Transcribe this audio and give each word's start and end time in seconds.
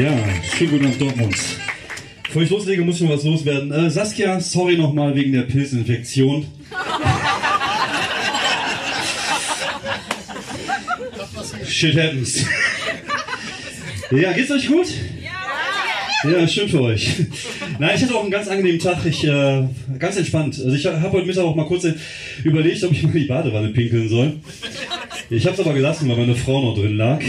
Ja, 0.00 0.16
schönen 0.56 0.70
guten 0.70 0.86
Abend 0.86 1.00
Dortmund. 1.02 1.36
Bevor 2.24 2.40
ich 2.40 2.48
loslege, 2.48 2.82
muss 2.82 2.96
ich 2.96 3.02
noch 3.02 3.10
was 3.10 3.24
loswerden. 3.24 3.70
Äh, 3.70 3.90
Saskia, 3.90 4.40
sorry 4.40 4.78
nochmal 4.78 5.14
wegen 5.14 5.30
der 5.30 5.42
Pilzinfektion. 5.42 6.46
Shit 11.66 11.98
happens. 11.98 12.46
Ja, 14.10 14.32
geht's 14.32 14.50
euch 14.50 14.68
gut? 14.68 14.86
Ja, 16.24 16.48
schön 16.48 16.70
für 16.70 16.80
euch. 16.80 17.16
Nein, 17.78 17.92
ich 17.94 18.02
hatte 18.02 18.14
auch 18.14 18.22
einen 18.22 18.30
ganz 18.30 18.48
angenehmen 18.48 18.80
Tag. 18.80 19.04
Ich, 19.04 19.22
äh, 19.24 19.64
ganz 19.98 20.16
entspannt. 20.16 20.58
Also 20.64 20.72
ich 20.74 20.86
habe 20.86 21.12
heute 21.12 21.26
Mittag 21.26 21.44
auch 21.44 21.54
mal 21.54 21.66
kurz 21.66 21.86
überlegt, 22.42 22.82
ob 22.84 22.92
ich 22.92 23.02
mal 23.02 23.14
in 23.14 23.20
die 23.20 23.26
Badewanne 23.26 23.68
pinkeln 23.68 24.08
soll. 24.08 24.36
Ich 25.28 25.44
habe 25.44 25.56
es 25.56 25.60
aber 25.60 25.74
gelassen, 25.74 26.08
weil 26.08 26.16
meine 26.16 26.36
Frau 26.36 26.62
noch 26.62 26.74
drin 26.74 26.96
lag. 26.96 27.20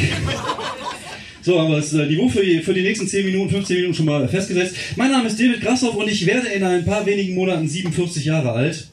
So, 1.44 1.60
aber 1.60 1.78
das 1.78 1.92
äh, 1.94 2.06
Niveau 2.06 2.30
für 2.30 2.46
die, 2.46 2.60
für 2.60 2.74
die 2.74 2.84
nächsten 2.84 3.08
10 3.08 3.26
Minuten, 3.26 3.50
15 3.50 3.76
Minuten 3.76 3.94
schon 3.96 4.06
mal 4.06 4.28
festgesetzt. 4.28 4.76
Mein 4.96 5.12
Name 5.12 5.28
ist 5.28 5.40
David 5.40 5.62
Grassoff 5.62 5.96
und 5.96 6.08
ich 6.08 6.26
werde 6.26 6.48
in 6.50 6.64
ein 6.64 6.86
paar 6.86 7.06
wenigen 7.06 7.34
Monaten 7.34 7.68
47 7.68 8.26
Jahre 8.26 8.52
alt. 8.52 8.88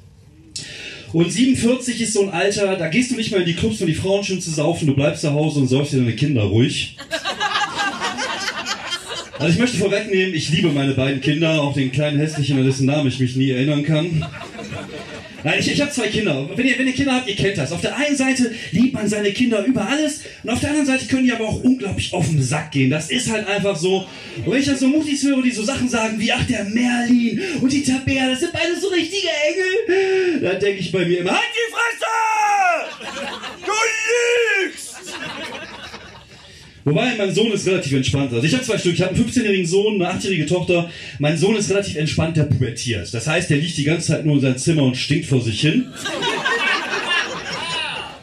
Und 1.13 1.31
47 1.31 2.01
ist 2.01 2.13
so 2.13 2.23
ein 2.23 2.31
Alter, 2.31 2.77
da 2.77 2.89
gehst 2.89 3.11
du 3.11 3.17
nicht 3.17 3.31
mehr 3.31 3.41
in 3.41 3.47
die 3.47 3.55
Clubs, 3.55 3.81
um 3.81 3.87
die 3.87 3.95
Frauen 3.95 4.25
schön 4.25 4.41
zu 4.41 4.51
saufen, 4.51 4.87
du 4.87 4.95
bleibst 4.95 5.23
zu 5.23 5.33
Hause 5.33 5.61
und 5.61 5.69
säufst 5.69 5.93
dir 5.93 5.99
deine 5.99 6.17
Kinder 6.17 6.43
ruhig. 6.43 6.97
Also 9.39 9.53
ich 9.53 9.59
möchte 9.59 9.77
vorwegnehmen, 9.77 10.35
ich 10.35 10.51
liebe 10.51 10.71
meine 10.71 10.95
beiden 10.95 11.21
Kinder, 11.21 11.63
auch 11.63 11.73
den 11.73 11.93
kleinen 11.93 12.19
hässlichen, 12.19 12.59
an 12.59 12.67
dessen 12.67 12.87
Namen 12.87 13.09
ich 13.09 13.21
mich 13.21 13.37
nie 13.37 13.51
erinnern 13.51 13.85
kann. 13.85 14.27
Ich, 15.45 15.73
ich 15.73 15.81
habe 15.81 15.91
zwei 15.91 16.09
Kinder. 16.09 16.49
Wenn 16.55 16.67
ihr, 16.67 16.79
wenn 16.79 16.87
ihr 16.87 16.93
Kinder 16.93 17.15
habt, 17.15 17.29
ihr 17.29 17.37
kennt 17.37 17.59
das. 17.59 17.71
Auf 17.71 17.81
der 17.81 17.97
einen 17.97 18.17
Seite 18.17 18.53
liebt 18.73 18.95
man 18.95 19.09
seine 19.09 19.33
Kinder 19.33 19.65
über 19.65 19.87
alles 19.87 20.23
und 20.43 20.51
auf 20.51 20.59
der 20.59 20.71
anderen 20.71 20.87
Seite 20.87 21.07
können 21.07 21.25
die 21.25 21.33
aber 21.33 21.49
auch 21.49 21.63
unglaublich 21.63 22.13
auf 22.13 22.27
den 22.27 22.43
Sack 22.43 22.73
gehen. 22.73 22.91
Das 22.91 23.11
ist 23.11 23.31
halt 23.31 23.47
einfach 23.47 23.77
so. 23.77 24.07
Und 24.45 24.53
wenn 24.53 24.59
ich 24.61 24.67
dann 24.67 24.77
so 24.77 24.89
Mutis 24.89 25.23
höre, 25.23 25.41
die 25.43 25.53
so 25.53 25.63
Sachen 25.63 25.89
sagen 25.89 26.19
wie, 26.19 26.33
ach, 26.33 26.45
der 26.47 26.65
Merlin 26.65 27.41
und 27.61 27.73
die 27.73 27.85
Tabea, 27.85 28.31
das 28.31 28.41
sind 28.41 28.53
beide 28.53 28.79
so 28.81 28.89
richtige 28.89 29.29
Engel, 29.29 30.43
dann 30.43 30.61
denke 30.61 30.81
ich 30.81 30.91
bei 30.91 31.05
mir 31.05 31.21
immer, 31.21 31.31
halt 31.31 31.43
die 31.55 31.73
Fresse! 31.73 32.07
Du 33.65 33.73
lügst! 34.67 34.97
Wobei, 36.89 37.15
mein 37.19 37.35
Sohn 37.35 37.53
ist 37.53 37.67
relativ 37.67 37.93
entspannt. 37.93 38.33
Also 38.33 38.47
ich 38.47 38.55
habe 38.55 38.65
zwei 38.65 38.79
Stück. 38.79 38.95
Ich 38.95 39.03
habe 39.03 39.15
einen 39.15 39.23
15-jährigen 39.23 39.67
Sohn, 39.67 40.03
eine 40.03 40.11
8-jährige 40.19 40.47
Tochter. 40.47 40.91
Mein 41.19 41.37
Sohn 41.37 41.55
ist 41.55 41.69
relativ 41.69 41.97
entspannt, 41.97 42.39
der 42.39 42.45
pubertiert. 42.45 43.13
Das 43.13 43.27
heißt, 43.27 43.51
der 43.51 43.59
liegt 43.59 43.77
die 43.77 43.85
ganze 43.85 44.09
Zeit 44.09 44.25
nur 44.25 44.37
in 44.37 44.41
seinem 44.41 44.57
Zimmer 44.57 44.85
und 44.85 44.97
stinkt 44.97 45.27
vor 45.27 45.43
sich 45.43 45.61
hin. 45.61 45.93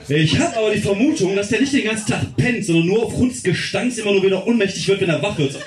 Ich 0.08 0.40
habe 0.40 0.58
aber 0.58 0.72
die 0.72 0.82
Vermutung, 0.82 1.36
dass 1.36 1.50
der 1.50 1.62
nicht 1.62 1.74
den 1.74 1.84
ganzen 1.84 2.08
Tag 2.08 2.36
pennt, 2.38 2.66
sondern 2.66 2.88
nur 2.88 3.06
aufgrund 3.06 3.34
des 3.34 3.44
Gestanks 3.44 4.00
immer 4.00 4.14
nur 4.14 4.24
wieder 4.24 4.48
ohnmächtig 4.48 4.88
wird, 4.88 5.02
wenn 5.02 5.10
er 5.10 5.22
wach 5.22 5.38
wird. 5.38 5.60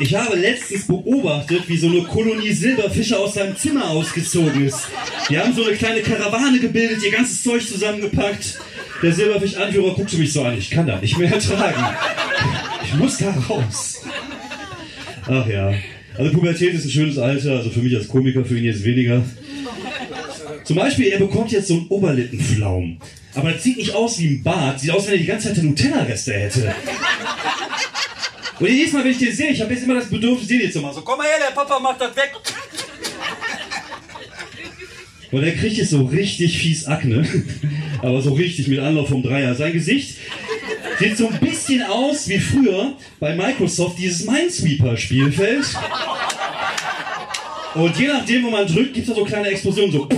Ich 0.00 0.14
habe 0.14 0.34
letztens 0.36 0.86
beobachtet, 0.86 1.68
wie 1.68 1.76
so 1.76 1.88
eine 1.88 2.02
Kolonie 2.02 2.52
Silberfische 2.52 3.18
aus 3.18 3.34
seinem 3.34 3.54
Zimmer 3.56 3.90
ausgezogen 3.90 4.66
ist. 4.66 4.88
Die 5.28 5.38
haben 5.38 5.54
so 5.54 5.64
eine 5.64 5.76
kleine 5.76 6.00
Karawane 6.00 6.58
gebildet, 6.58 7.04
ihr 7.04 7.10
ganzes 7.10 7.42
Zeug 7.42 7.66
zusammengepackt. 7.66 8.58
Der 9.02 9.12
Silberfisch-Anführer 9.12 9.94
guckte 9.94 10.16
mich 10.16 10.32
so 10.32 10.42
an, 10.42 10.56
ich 10.56 10.70
kann 10.70 10.86
da 10.86 10.98
nicht 10.98 11.18
mehr 11.18 11.30
ertragen. 11.30 11.84
Ich 12.82 12.94
muss 12.94 13.18
da 13.18 13.30
raus. 13.30 14.02
Ach 15.26 15.46
ja. 15.46 15.74
Also 16.16 16.32
Pubertät 16.32 16.74
ist 16.74 16.86
ein 16.86 16.90
schönes 16.90 17.18
Alter, 17.18 17.58
also 17.58 17.70
für 17.70 17.80
mich 17.80 17.94
als 17.94 18.08
Komiker, 18.08 18.44
für 18.44 18.58
ihn 18.58 18.64
jetzt 18.64 18.84
weniger. 18.84 19.22
Zum 20.64 20.76
Beispiel, 20.76 21.08
er 21.08 21.18
bekommt 21.18 21.52
jetzt 21.52 21.68
so 21.68 21.74
einen 21.74 21.86
Oberlippenflaum. 21.88 22.98
Aber 23.34 23.52
das 23.52 23.62
sieht 23.62 23.76
nicht 23.76 23.94
aus 23.94 24.18
wie 24.18 24.28
ein 24.28 24.42
Bart, 24.42 24.80
sieht 24.80 24.90
aus, 24.90 25.06
wenn 25.06 25.14
er 25.14 25.18
die 25.18 25.26
ganze 25.26 25.54
Zeit 25.54 25.62
Nutella-Reste 25.62 26.32
hätte. 26.32 26.74
Und 28.60 28.68
jedes 28.68 28.92
Mal, 28.92 29.02
wenn 29.04 29.10
ich 29.12 29.18
den 29.18 29.32
sehe, 29.32 29.50
ich 29.50 29.60
habe 29.60 29.72
jetzt 29.72 29.84
immer 29.84 29.94
das 29.94 30.10
Bedürfnis, 30.10 30.46
den 30.46 30.60
jetzt 30.60 30.74
zu 30.74 30.80
machen. 30.80 30.94
So, 30.94 31.00
komm 31.00 31.18
mal 31.18 31.26
her, 31.26 31.38
der 31.48 31.54
Papa 31.54 31.78
macht 31.78 32.00
das 32.00 32.14
weg. 32.14 32.32
Und 35.32 35.44
er 35.44 35.52
kriegt 35.52 35.76
jetzt 35.76 35.90
so 35.90 36.04
richtig 36.04 36.58
fies 36.58 36.86
Akne. 36.86 37.26
Aber 38.02 38.20
so 38.20 38.34
richtig 38.34 38.68
mit 38.68 38.78
Anlauf 38.80 39.08
vom 39.08 39.22
Dreier. 39.22 39.54
Sein 39.54 39.72
Gesicht 39.72 40.16
sieht 40.98 41.16
so 41.16 41.28
ein 41.28 41.38
bisschen 41.40 41.82
aus 41.82 42.28
wie 42.28 42.38
früher 42.38 42.92
bei 43.18 43.34
Microsoft 43.34 43.98
dieses 43.98 44.26
Minesweeper-Spielfeld. 44.26 45.64
Und 47.74 47.96
je 47.98 48.08
nachdem, 48.08 48.44
wo 48.44 48.50
man 48.50 48.66
drückt, 48.66 48.94
gibt 48.94 49.08
es 49.08 49.14
da 49.14 49.20
so 49.20 49.24
kleine 49.24 49.48
Explosionen. 49.48 49.92
So. 49.92 50.08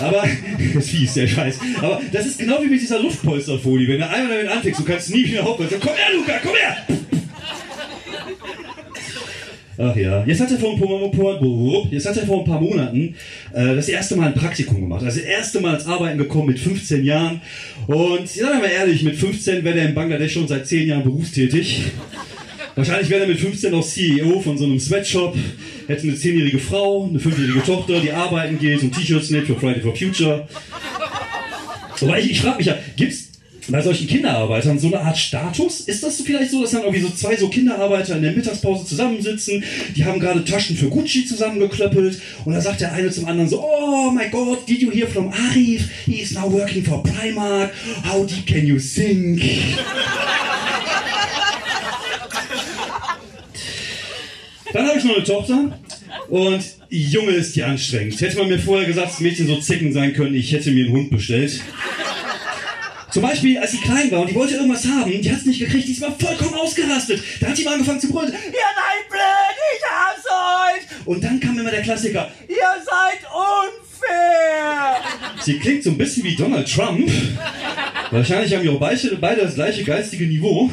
Aber, 0.00 0.24
das 0.74 0.84
ist 0.84 0.90
fies, 0.90 1.14
der 1.14 1.26
Scheiß. 1.26 1.58
Aber 1.78 2.00
das 2.12 2.26
ist 2.26 2.38
genau 2.38 2.62
wie 2.62 2.68
mit 2.68 2.80
dieser 2.80 3.00
Luftpolsterfolie. 3.00 3.88
Wenn 3.88 4.00
du 4.00 4.08
einmal 4.08 4.38
damit 4.38 4.52
anfängst, 4.52 4.80
du 4.80 4.84
kannst 4.84 5.10
nie 5.10 5.24
wieder 5.24 5.46
aufhören. 5.46 5.70
Komm 5.80 5.94
her, 5.94 6.06
Luca, 6.14 6.32
komm 6.42 6.54
her! 6.54 6.76
Ach 9.76 9.96
ja, 9.96 10.24
jetzt 10.24 10.40
hat 10.40 10.52
er 10.52 10.58
vor 10.58 10.74
ein 10.74 12.44
paar, 12.44 12.60
Monaten 12.60 13.16
äh, 13.52 13.74
das 13.74 13.88
erste 13.88 14.14
Mal 14.14 14.28
ein 14.28 14.34
Praktikum 14.34 14.80
gemacht. 14.80 15.02
Also 15.02 15.18
das 15.18 15.28
erste 15.28 15.60
Mal 15.60 15.74
ins 15.74 15.86
Arbeiten 15.86 16.16
gekommen 16.18 16.46
mit 16.46 16.60
15 16.60 17.04
Jahren. 17.04 17.40
Und 17.88 18.28
sagen 18.28 18.60
wir 18.60 18.68
mal 18.68 18.70
ehrlich, 18.70 19.02
mit 19.02 19.16
15 19.16 19.64
wäre 19.64 19.80
er 19.80 19.88
in 19.88 19.94
Bangladesch 19.94 20.32
schon 20.32 20.46
seit 20.46 20.66
10 20.66 20.88
Jahren 20.88 21.02
berufstätig. 21.02 21.90
Wahrscheinlich 22.76 23.08
wäre 23.08 23.22
er 23.22 23.28
mit 23.28 23.38
15 23.38 23.70
noch 23.70 23.86
CEO 23.86 24.40
von 24.40 24.58
so 24.58 24.64
einem 24.64 24.80
Sweatshop, 24.80 25.36
hätte 25.86 26.02
eine 26.02 26.12
10-jährige 26.12 26.58
Frau, 26.58 27.08
eine 27.08 27.20
5-jährige 27.20 27.62
Tochter, 27.62 28.00
die 28.00 28.10
arbeiten 28.10 28.58
geht 28.58 28.82
und 28.82 28.92
T-Shirts 28.92 29.30
näht 29.30 29.46
für 29.46 29.54
Friday 29.54 29.80
for 29.80 29.94
Future. 29.94 30.48
Aber 32.00 32.18
ich, 32.18 32.32
ich 32.32 32.40
frage 32.40 32.58
mich 32.58 32.66
ja, 32.66 32.76
gibt's 32.96 33.28
bei 33.68 33.80
solchen 33.80 34.06
Kinderarbeitern 34.06 34.78
so 34.78 34.88
eine 34.88 35.00
Art 35.00 35.16
Status? 35.16 35.80
Ist 35.80 36.02
das 36.02 36.20
vielleicht 36.20 36.50
so, 36.50 36.62
dass 36.62 36.72
dann 36.72 36.82
irgendwie 36.82 37.00
so 37.00 37.10
zwei 37.10 37.36
so 37.36 37.48
Kinderarbeiter 37.48 38.16
in 38.16 38.22
der 38.22 38.32
Mittagspause 38.32 38.84
zusammensitzen, 38.84 39.62
die 39.96 40.04
haben 40.04 40.20
gerade 40.20 40.44
Taschen 40.44 40.76
für 40.76 40.88
Gucci 40.88 41.24
zusammengeklöppelt 41.24 42.20
und 42.44 42.52
da 42.52 42.60
sagt 42.60 42.80
der 42.80 42.92
eine 42.92 43.10
zum 43.10 43.26
anderen 43.26 43.48
so, 43.48 43.62
oh 43.62 44.10
my 44.10 44.28
god, 44.30 44.68
did 44.68 44.82
you 44.82 44.90
hear 44.90 45.06
from 45.06 45.32
Arif? 45.32 45.88
He 46.06 46.20
is 46.20 46.32
now 46.32 46.50
working 46.50 46.84
for 46.84 47.02
Primark. 47.02 47.70
How 48.04 48.26
deep 48.26 48.46
can 48.46 48.66
you 48.66 48.78
sink? 48.78 49.40
Ich 55.04 55.10
noch 55.10 55.16
eine 55.16 55.24
Tochter 55.24 55.78
und 56.30 56.64
Junge 56.88 57.32
ist 57.32 57.54
die 57.54 57.62
anstrengend. 57.62 58.18
Hätte 58.18 58.38
man 58.38 58.48
mir 58.48 58.58
vorher 58.58 58.86
gesagt, 58.86 59.08
dass 59.08 59.20
Mädchen 59.20 59.46
so 59.46 59.60
zicken 59.60 59.92
sein 59.92 60.14
können, 60.14 60.34
ich 60.34 60.50
hätte 60.50 60.70
mir 60.70 60.86
einen 60.86 60.94
Hund 60.94 61.10
bestellt. 61.10 61.60
Zum 63.10 63.22
Beispiel, 63.22 63.58
als 63.58 63.72
sie 63.72 63.78
klein 63.78 64.10
war 64.10 64.20
und 64.20 64.30
die 64.30 64.34
wollte 64.34 64.54
irgendwas 64.54 64.86
haben, 64.86 65.10
die 65.20 65.30
hat 65.30 65.40
es 65.40 65.44
nicht 65.44 65.58
gekriegt, 65.58 65.86
die 65.86 65.92
ist 65.92 66.00
mal 66.00 66.14
vollkommen 66.18 66.54
ausgerastet. 66.54 67.22
Da 67.38 67.48
hat 67.48 67.56
sie 67.56 67.64
mal 67.64 67.74
angefangen 67.74 68.00
zu 68.00 68.08
brüllen, 68.08 68.32
ihr 68.32 68.38
seid 68.38 69.10
blöd, 69.10 69.56
ich 69.76 69.84
hab's 69.84 70.24
euch. 70.24 71.06
Und 71.06 71.22
dann 71.22 71.38
kam 71.38 71.58
immer 71.58 71.70
der 71.70 71.82
Klassiker, 71.82 72.30
ihr 72.48 72.56
seid 72.56 73.20
unfair. 73.30 75.02
Sie 75.42 75.58
klingt 75.58 75.82
so 75.82 75.90
ein 75.90 75.98
bisschen 75.98 76.24
wie 76.24 76.34
Donald 76.34 76.66
Trump. 76.72 77.10
Wahrscheinlich 78.10 78.54
haben 78.54 78.64
wir 78.64 78.78
beide, 78.78 79.16
beide 79.16 79.42
das 79.42 79.56
gleiche 79.56 79.84
geistige 79.84 80.26
Niveau 80.26 80.70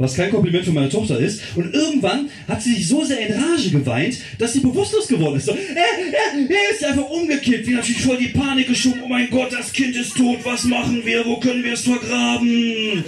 was 0.00 0.14
kein 0.14 0.30
Kompliment 0.30 0.64
für 0.64 0.72
meine 0.72 0.88
Tochter 0.88 1.18
ist. 1.18 1.42
Und 1.54 1.74
irgendwann 1.74 2.30
hat 2.48 2.62
sie 2.62 2.74
sich 2.74 2.88
so 2.88 3.04
sehr 3.04 3.20
in 3.20 3.34
Rage 3.34 3.70
geweint, 3.70 4.16
dass 4.38 4.54
sie 4.54 4.60
bewusstlos 4.60 5.06
geworden 5.06 5.36
ist. 5.36 5.44
So, 5.44 5.52
er, 5.52 5.58
er, 5.58 6.48
er 6.48 6.74
ist 6.74 6.82
einfach 6.82 7.08
umgekippt. 7.10 7.66
Wir 7.66 7.76
natürlich 7.76 8.02
voll 8.02 8.16
die 8.16 8.28
Panik 8.28 8.66
geschoben. 8.66 9.02
Oh 9.04 9.08
mein 9.08 9.28
Gott, 9.28 9.52
das 9.52 9.70
Kind 9.72 9.94
ist 9.94 10.16
tot. 10.16 10.38
Was 10.42 10.64
machen 10.64 11.02
wir? 11.04 11.24
Wo 11.26 11.38
können 11.38 11.62
wir 11.62 11.74
es 11.74 11.82
vergraben? 11.82 13.04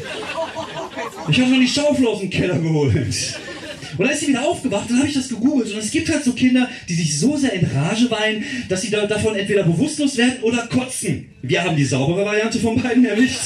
Ich 1.31 1.41
habe 1.41 1.51
noch 1.51 1.59
die 1.59 1.67
Schaufel 1.67 2.07
aus 2.07 2.21
dem 2.21 2.29
Keller 2.29 2.59
geholt. 2.59 2.95
Und 2.95 4.07
dann 4.07 4.11
ist 4.11 4.21
sie 4.21 4.29
wieder 4.29 4.45
aufgewacht, 4.45 4.89
dann 4.89 4.99
habe 4.99 5.09
ich 5.09 5.15
das 5.15 5.29
gegoogelt. 5.29 5.73
Und 5.73 5.79
es 5.79 5.91
gibt 5.91 6.11
halt 6.11 6.25
so 6.25 6.33
Kinder, 6.33 6.69
die 6.89 6.95
sich 6.95 7.19
so 7.19 7.37
sehr 7.39 7.55
in 7.55 7.67
Rage 7.67 8.11
weinen, 8.11 8.45
dass 8.69 8.83
sie 8.83 8.91
da, 8.91 9.07
davon 9.07 9.35
entweder 9.35 9.63
bewusstlos 9.65 10.17
werden 10.19 10.43
oder 10.43 10.67
kotzen. 10.67 11.31
Wir 11.41 11.65
haben 11.65 11.77
die 11.77 11.85
saubere 11.85 12.25
Variante 12.25 12.59
von 12.59 12.81
beiden 12.81 13.05
erwischt. 13.05 13.41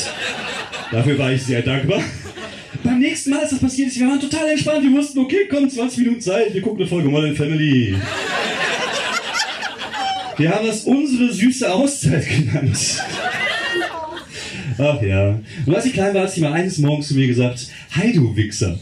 Dafür 0.90 1.18
war 1.18 1.32
ich 1.32 1.42
sehr 1.42 1.62
dankbar. 1.62 2.02
Beim 2.82 2.98
nächsten 2.98 3.30
Mal, 3.30 3.40
als 3.40 3.50
das 3.50 3.58
passiert 3.58 3.88
ist, 3.88 3.98
wir 3.98 4.08
waren 4.08 4.20
total 4.20 4.48
entspannt. 4.48 4.82
Wir 4.82 4.92
wussten, 4.92 5.18
okay, 5.18 5.46
komm, 5.50 5.68
20 5.68 5.98
Minuten 5.98 6.20
Zeit, 6.20 6.54
wir 6.54 6.62
gucken 6.62 6.80
eine 6.80 6.88
Folge 6.88 7.08
Modern 7.08 7.34
Family. 7.34 7.94
Wir 10.36 10.50
haben 10.50 10.66
das 10.66 10.84
unsere 10.84 11.32
süße 11.32 11.72
Auszeit 11.72 12.26
genannt. 12.28 12.78
Ach 14.78 15.00
ja. 15.00 15.40
Und 15.64 15.74
als 15.74 15.86
ich 15.86 15.94
klein 15.94 16.14
war, 16.14 16.22
hat 16.22 16.32
sie 16.32 16.40
mal 16.40 16.52
eines 16.52 16.78
Morgens 16.78 17.08
zu 17.08 17.14
mir 17.14 17.26
gesagt, 17.26 17.68
Hi 17.92 18.12
du 18.12 18.36
Wichser. 18.36 18.78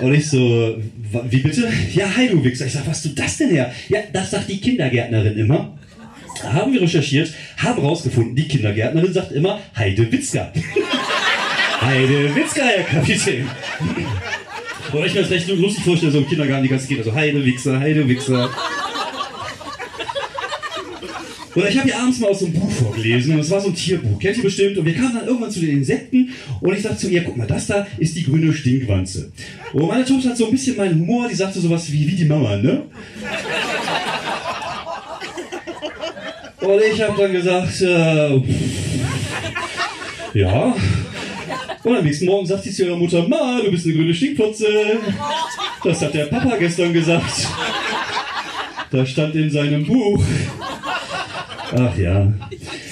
Und 0.00 0.14
ich 0.14 0.28
so, 0.28 0.78
wie 1.28 1.38
bitte? 1.38 1.68
Ja, 1.92 2.06
hi 2.14 2.28
du 2.28 2.44
Wichser. 2.44 2.66
Ich 2.66 2.72
sag, 2.72 2.86
was 2.86 3.02
du 3.02 3.08
das 3.10 3.36
denn 3.38 3.50
her? 3.50 3.72
Ja, 3.88 4.00
das 4.12 4.30
sagt 4.30 4.48
die 4.48 4.60
Kindergärtnerin 4.60 5.36
immer. 5.36 5.76
Da 6.40 6.52
haben 6.52 6.72
wir 6.72 6.80
recherchiert, 6.82 7.32
haben 7.56 7.82
rausgefunden, 7.82 8.36
die 8.36 8.46
Kindergärtnerin 8.46 9.12
sagt 9.12 9.32
immer 9.32 9.58
Heide 9.76 10.10
Witzka. 10.12 10.52
Heide 11.80 12.34
Witzka, 12.34 12.62
Herr 12.62 12.84
Kapitän. 12.84 13.46
Oder 14.92 15.06
ich 15.06 15.14
mir 15.14 15.20
das 15.20 15.30
recht 15.30 15.48
lustig 15.48 15.84
vorstellen, 15.84 16.12
so 16.12 16.18
im 16.18 16.28
Kindergarten 16.28 16.62
die 16.62 16.68
ganze 16.68 16.86
Kinder 16.86 17.04
so 17.04 17.14
Heide 17.14 17.44
Wichser, 17.44 17.78
Heide 17.78 18.08
Wichser. 18.08 18.50
Oder 21.54 21.68
ich 21.68 21.76
habe 21.76 21.88
hier 21.88 21.98
abends 21.98 22.20
mal 22.20 22.30
aus 22.30 22.40
so 22.40 22.46
einem 22.46 22.54
Buch 22.54 22.70
vorgelesen 22.70 23.34
und 23.34 23.40
es 23.40 23.50
war 23.50 23.60
so 23.60 23.68
ein 23.68 23.74
Tierbuch, 23.74 24.18
kennt 24.18 24.36
ihr 24.36 24.42
bestimmt. 24.44 24.78
Und 24.78 24.86
wir 24.86 24.94
kamen 24.94 25.14
dann 25.14 25.26
irgendwann 25.26 25.50
zu 25.50 25.60
den 25.60 25.70
Insekten 25.70 26.30
und 26.60 26.74
ich 26.74 26.82
sagte 26.82 26.98
zu 26.98 27.08
ihr, 27.08 27.24
guck 27.24 27.36
mal, 27.36 27.46
das 27.46 27.66
da 27.66 27.86
ist 27.98 28.16
die 28.16 28.24
grüne 28.24 28.52
Stinkwanze. 28.52 29.32
Und 29.72 29.88
meine 29.88 30.04
Tochter 30.04 30.30
hat 30.30 30.36
so 30.36 30.46
ein 30.46 30.52
bisschen 30.52 30.76
meinen 30.76 31.00
Humor, 31.00 31.28
die 31.28 31.34
sagte 31.34 31.60
sowas 31.60 31.90
wie, 31.90 32.06
wie 32.06 32.16
die 32.16 32.24
Mama, 32.24 32.56
ne? 32.56 32.82
Und 36.60 36.80
ich 36.92 37.02
habe 37.02 37.22
dann 37.22 37.32
gesagt, 37.32 37.80
äh, 37.80 38.42
ja. 40.34 40.74
Und 41.88 41.96
am 41.96 42.04
nächsten 42.04 42.26
Morgen 42.26 42.46
sagt 42.46 42.64
sie 42.64 42.70
zu 42.70 42.84
ihrer 42.84 42.98
Mutter, 42.98 43.26
Ma, 43.26 43.62
du 43.64 43.70
bist 43.70 43.86
eine 43.86 43.94
grüne 43.94 44.12
Stinkputze. 44.12 44.66
Das 45.82 46.02
hat 46.02 46.12
der 46.12 46.26
Papa 46.26 46.56
gestern 46.58 46.92
gesagt. 46.92 47.46
Da 48.90 49.06
stand 49.06 49.34
in 49.34 49.50
seinem 49.50 49.86
Buch. 49.86 50.22
Ach 51.72 51.96
ja. 51.96 52.30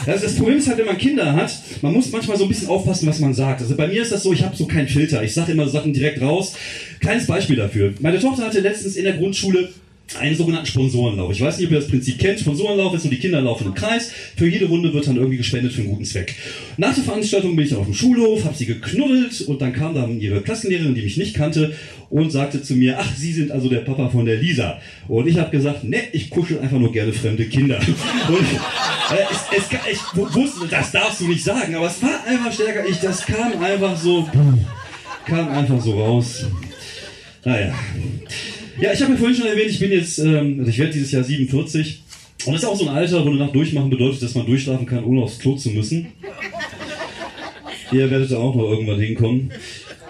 Also 0.07 0.25
das 0.25 0.37
Problem 0.37 0.57
ist 0.57 0.69
halt, 0.69 0.79
wenn 0.79 0.87
man 0.87 0.97
Kinder 0.97 1.31
hat, 1.35 1.53
man 1.83 1.93
muss 1.93 2.11
manchmal 2.11 2.39
so 2.39 2.45
ein 2.45 2.49
bisschen 2.49 2.69
aufpassen, 2.69 3.07
was 3.07 3.19
man 3.19 3.35
sagt. 3.35 3.61
Also 3.61 3.77
bei 3.77 3.87
mir 3.87 4.01
ist 4.01 4.13
das 4.13 4.23
so, 4.23 4.33
ich 4.33 4.43
habe 4.43 4.57
so 4.57 4.65
keinen 4.65 4.89
Filter. 4.89 5.23
Ich 5.23 5.35
sage 5.35 5.53
immer 5.53 5.69
Sachen 5.69 5.93
direkt 5.93 6.23
raus. 6.23 6.55
Kleines 7.01 7.27
Beispiel 7.27 7.57
dafür. 7.57 7.93
Meine 8.01 8.19
Tochter 8.19 8.47
hatte 8.47 8.61
letztens 8.61 8.97
in 8.97 9.05
der 9.05 9.19
Grundschule 9.19 9.69
einen 10.19 10.37
sogenannten 10.37 10.67
Sponsorenlauf. 10.67 11.32
Ich 11.32 11.41
weiß 11.41 11.58
nicht, 11.58 11.67
ob 11.67 11.73
ihr 11.73 11.81
das 11.81 11.88
Prinzip 11.88 12.19
kennt. 12.19 12.38
Sponsorenlauf 12.38 12.94
ist 12.94 13.03
so, 13.03 13.08
die 13.08 13.19
Kinder 13.19 13.41
laufen 13.41 13.67
im 13.67 13.75
Kreis. 13.75 14.12
Für 14.37 14.47
jede 14.47 14.67
Runde 14.67 14.93
wird 14.94 15.06
dann 15.06 15.17
irgendwie 15.17 15.37
gespendet 15.37 15.73
für 15.73 15.81
einen 15.81 15.91
guten 15.91 16.05
Zweck. 16.05 16.37
Nach 16.76 16.94
der 16.94 17.03
Veranstaltung 17.03 17.56
bin 17.56 17.64
ich 17.64 17.70
dann 17.70 17.81
auf 17.81 17.87
dem 17.87 17.94
Schulhof, 17.94 18.44
habe 18.44 18.56
sie 18.56 18.67
geknuddelt 18.67 19.41
und 19.43 19.61
dann 19.61 19.73
kam 19.73 19.94
dann 19.94 20.20
ihre 20.20 20.43
Klassenlehrerin, 20.43 20.94
die 20.94 21.03
mich 21.03 21.17
nicht 21.17 21.35
kannte, 21.35 21.75
und 22.08 22.31
sagte 22.31 22.62
zu 22.62 22.75
mir, 22.75 22.99
ach, 23.00 23.17
Sie 23.17 23.32
sind 23.32 23.50
also 23.50 23.69
der 23.69 23.81
Papa 23.81 24.08
von 24.08 24.25
der 24.25 24.37
Lisa. 24.37 24.79
Und 25.08 25.26
ich 25.26 25.38
habe 25.38 25.50
gesagt, 25.50 25.82
ne, 25.82 26.03
ich 26.12 26.31
kuschel 26.31 26.61
einfach 26.61 26.79
nur 26.79 26.93
gerne 26.93 27.12
fremde 27.12 27.47
Kinder. 27.47 27.79
Und 28.29 28.37
äh, 28.37 29.25
es, 29.56 29.64
es, 29.64 29.64
ich 29.91 30.35
wusste, 30.35 30.69
das 30.69 30.93
darfst 30.93 31.20
du 31.20 31.26
nicht 31.26 31.43
sagen, 31.43 31.75
aber 31.75 31.87
es 31.87 32.00
war 32.00 32.25
einfach 32.26 32.52
stärker. 32.52 32.87
Ich, 32.88 33.00
das 33.00 33.26
kam 33.26 33.61
einfach 33.61 33.97
so, 33.97 34.29
kam 35.26 35.49
einfach 35.49 35.81
so 35.81 36.00
raus. 36.00 36.47
Naja. 37.44 37.75
Ja, 38.78 38.93
ich 38.93 39.00
habe 39.00 39.12
ja 39.12 39.19
vorhin 39.19 39.37
schon 39.37 39.46
erwähnt, 39.46 39.70
ich 39.70 39.78
bin 39.78 39.90
jetzt, 39.90 40.19
ähm, 40.19 40.56
also 40.58 40.70
ich 40.70 40.78
werde 40.78 40.93
dieses 40.93 41.11
Jahr 41.11 41.25
47. 41.25 42.02
Und 42.44 42.52
das 42.52 42.62
ist 42.62 42.69
auch 42.69 42.76
so 42.76 42.88
ein 42.88 42.94
Alter, 42.94 43.25
wo 43.25 43.31
Nacht 43.31 43.55
durchmachen 43.55 43.88
bedeutet, 43.88 44.23
dass 44.23 44.34
man 44.34 44.46
durchschlafen 44.46 44.87
kann, 44.87 45.05
ohne 45.05 45.23
aufs 45.23 45.38
Klo 45.38 45.56
zu 45.56 45.70
müssen. 45.70 46.08
Ihr 47.90 48.11
werdet 48.11 48.31
da 48.31 48.37
auch 48.37 48.55
noch 48.55 48.69
irgendwann 48.69 49.00
hinkommen. 49.00 49.50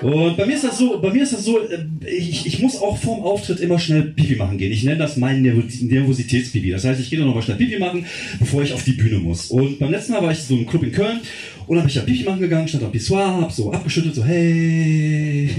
Und 0.03 0.37
bei 0.37 0.45
mir 0.45 0.57
ist 0.57 0.65
das 0.65 0.77
so, 0.77 1.01
bei 1.01 1.11
mir 1.11 1.23
ist 1.23 1.33
das 1.33 1.45
so, 1.45 1.59
äh, 1.59 1.79
ich, 2.07 2.47
ich 2.47 2.59
muss 2.61 2.77
auch 2.77 2.99
vorm 2.99 3.21
Auftritt 3.21 3.61
immer 3.61 3.79
schnell 3.79 4.03
Pipi 4.03 4.37
machen 4.37 4.59
gehen. 4.59 4.73
Ich 4.73 4.85
nenne 4.85 4.99
das 4.99 5.17
mein 5.17 5.41
Nervositätspipi. 5.43 6.71
Das 6.71 6.85
heißt, 6.85 7.01
ich 7.01 7.09
gehe 7.09 7.19
dann 7.19 7.29
nochmal 7.29 7.43
schnell 7.43 7.57
Pipi 7.57 7.79
machen, 7.79 8.05
bevor 8.39 8.63
ich 8.63 8.73
auf 8.73 8.85
die 8.85 8.93
Bühne 8.93 9.19
muss. 9.19 9.47
Und 9.47 9.79
beim 9.79 9.91
letzten 9.91 10.13
Mal 10.13 10.23
war 10.23 10.33
ich 10.33 10.39
so 10.39 10.55
im 10.55 10.67
Club 10.67 10.83
in 10.83 10.93
Köln 10.93 11.21
und 11.67 11.79
habe 11.79 11.89
ich 11.89 11.95
da 11.95 12.03
Pipi 12.03 12.25
machen 12.25 12.41
gegangen, 12.41 12.69
stand 12.69 12.85
am 12.85 12.93
Pissoir, 12.93 13.41
hab 13.41 13.53
so 13.53 13.73
abgeschüttelt, 13.73 14.15
so 14.15 14.25
hey. 14.25 15.51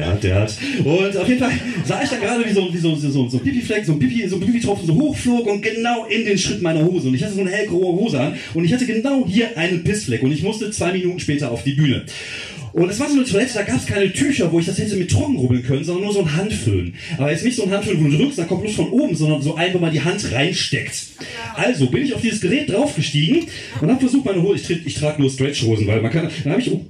Hat, 0.00 0.22
der 0.22 0.34
hat. 0.34 0.56
Und 0.84 1.16
auf 1.16 1.28
jeden 1.28 1.40
Fall 1.40 1.52
sah 1.84 2.02
ich 2.02 2.08
da 2.08 2.16
gerade, 2.16 2.44
wie 2.44 2.52
so, 2.52 2.72
wie 2.72 2.78
so, 2.78 2.94
so, 2.94 3.28
so, 3.28 3.36
ein 3.36 3.42
Pipi-Fleck, 3.42 3.84
so 3.84 3.92
ein 3.92 3.98
Pipi, 3.98 4.28
so 4.28 4.36
ein 4.36 4.40
Pipi-Tropfen 4.40 4.86
so 4.86 4.94
hochflog 4.94 5.46
und 5.46 5.62
genau 5.62 6.06
in 6.06 6.24
den 6.24 6.38
Schritt 6.38 6.62
meiner 6.62 6.84
Hose. 6.84 7.08
Und 7.08 7.14
ich 7.14 7.22
hatte 7.22 7.34
so 7.34 7.40
eine 7.40 7.50
hellgraue 7.50 7.96
Hose 7.96 8.20
an 8.20 8.34
und 8.54 8.64
ich 8.64 8.72
hatte 8.72 8.86
genau 8.86 9.26
hier 9.26 9.56
einen 9.56 9.84
Pissfleck 9.84 10.22
und 10.22 10.32
ich 10.32 10.42
musste 10.42 10.70
zwei 10.70 10.92
Minuten 10.92 11.20
später 11.20 11.50
auf 11.50 11.62
die 11.64 11.72
Bühne. 11.72 12.04
Und 12.72 12.90
es 12.90 13.00
war 13.00 13.08
so 13.08 13.14
eine 13.14 13.24
Toilette, 13.24 13.54
da 13.54 13.62
gab 13.62 13.76
es 13.76 13.86
keine 13.86 14.12
Tücher, 14.12 14.52
wo 14.52 14.60
ich 14.60 14.66
das 14.66 14.78
hätte 14.78 14.96
mit 14.96 15.10
Trocken 15.10 15.36
rubbeln 15.36 15.62
können, 15.62 15.84
sondern 15.84 16.04
nur 16.04 16.12
so 16.12 16.20
ein 16.20 16.36
Handföhn. 16.36 16.94
Aber 17.16 17.30
jetzt 17.30 17.44
nicht 17.44 17.56
so 17.56 17.64
ein 17.64 17.70
Handföhn, 17.70 18.02
wo 18.04 18.08
du 18.08 18.16
drückst, 18.16 18.38
dann 18.38 18.48
kommt 18.48 18.62
bloß 18.62 18.74
von 18.74 18.90
oben, 18.90 19.16
sondern 19.16 19.42
so 19.42 19.54
ein, 19.54 19.72
wo 19.74 19.78
man 19.78 19.92
die 19.92 20.00
Hand 20.00 20.30
reinsteckt. 20.32 21.08
Also 21.54 21.86
bin 21.86 22.04
ich 22.04 22.14
auf 22.14 22.20
dieses 22.20 22.40
Gerät 22.40 22.70
draufgestiegen 22.70 23.46
und 23.80 23.90
habe 23.90 24.00
versucht, 24.00 24.24
meine 24.24 24.42
Hose, 24.42 24.72
ich, 24.72 24.86
ich 24.86 24.94
trage 24.94 25.20
nur 25.20 25.30
Stretchhosen, 25.30 25.86
weil 25.86 26.02
man 26.02 26.12
kann, 26.12 26.30
dann 26.44 26.52
habe 26.52 26.62
ich, 26.62 26.70
oh, 26.70 26.84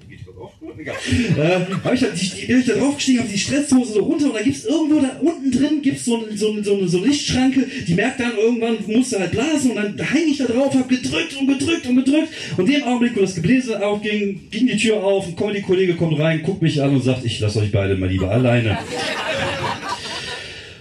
egal. 0.81 0.97
Äh, 1.37 1.85
habe 1.85 1.95
ich, 1.95 2.01
da, 2.01 2.07
die, 2.09 2.47
bin 2.47 2.61
ich 2.61 2.67
da 2.67 2.75
draufgestiegen, 2.75 3.21
habe 3.21 3.33
die 3.33 3.39
Stresshose 3.39 3.93
so 3.95 4.01
runter 4.01 4.27
und 4.27 4.35
da 4.35 4.43
gibt's 4.43 4.65
irgendwo 4.65 5.01
da 5.01 5.19
unten 5.21 5.51
drin 5.51 5.83
gibt's 5.83 6.05
so, 6.05 6.25
so, 6.35 6.63
so, 6.63 6.87
so 6.87 6.99
eine 6.99 7.07
Lichtschranke, 7.07 7.67
die 7.87 7.95
merkt 7.95 8.21
dann 8.21 8.37
irgendwann, 8.37 8.79
musste 8.87 9.19
halt 9.19 9.33
blasen 9.33 9.73
und 9.73 9.77
dann 9.77 9.99
hänge 9.99 10.27
ich 10.27 10.39
da 10.39 10.45
drauf, 10.45 10.75
habe 10.75 10.89
gedrückt 10.95 11.37
und 11.39 11.47
gedrückt 11.47 11.87
und 11.87 11.97
gedrückt 11.97 12.29
und 12.57 12.69
in 12.69 12.75
dem 12.75 12.85
Augenblick, 12.85 13.17
wo 13.17 13.21
das 13.21 13.35
Gebläse 13.35 13.85
aufging, 13.85 14.41
ging 14.51 14.67
die 14.67 14.77
Tür 14.77 15.03
auf, 15.03 15.27
ein 15.27 15.37
Comedy-Kollege 15.37 15.95
kommt 15.95 16.19
rein, 16.19 16.43
guckt 16.43 16.63
mich 16.63 16.83
an 16.83 16.95
und 16.95 17.03
sagt, 17.03 17.25
ich 17.25 17.41
lasse 17.41 17.61
euch 17.61 17.73
beide 17.73 17.97
mal 17.97 18.09
lieber 18.09 18.31
alleine. 18.31 18.79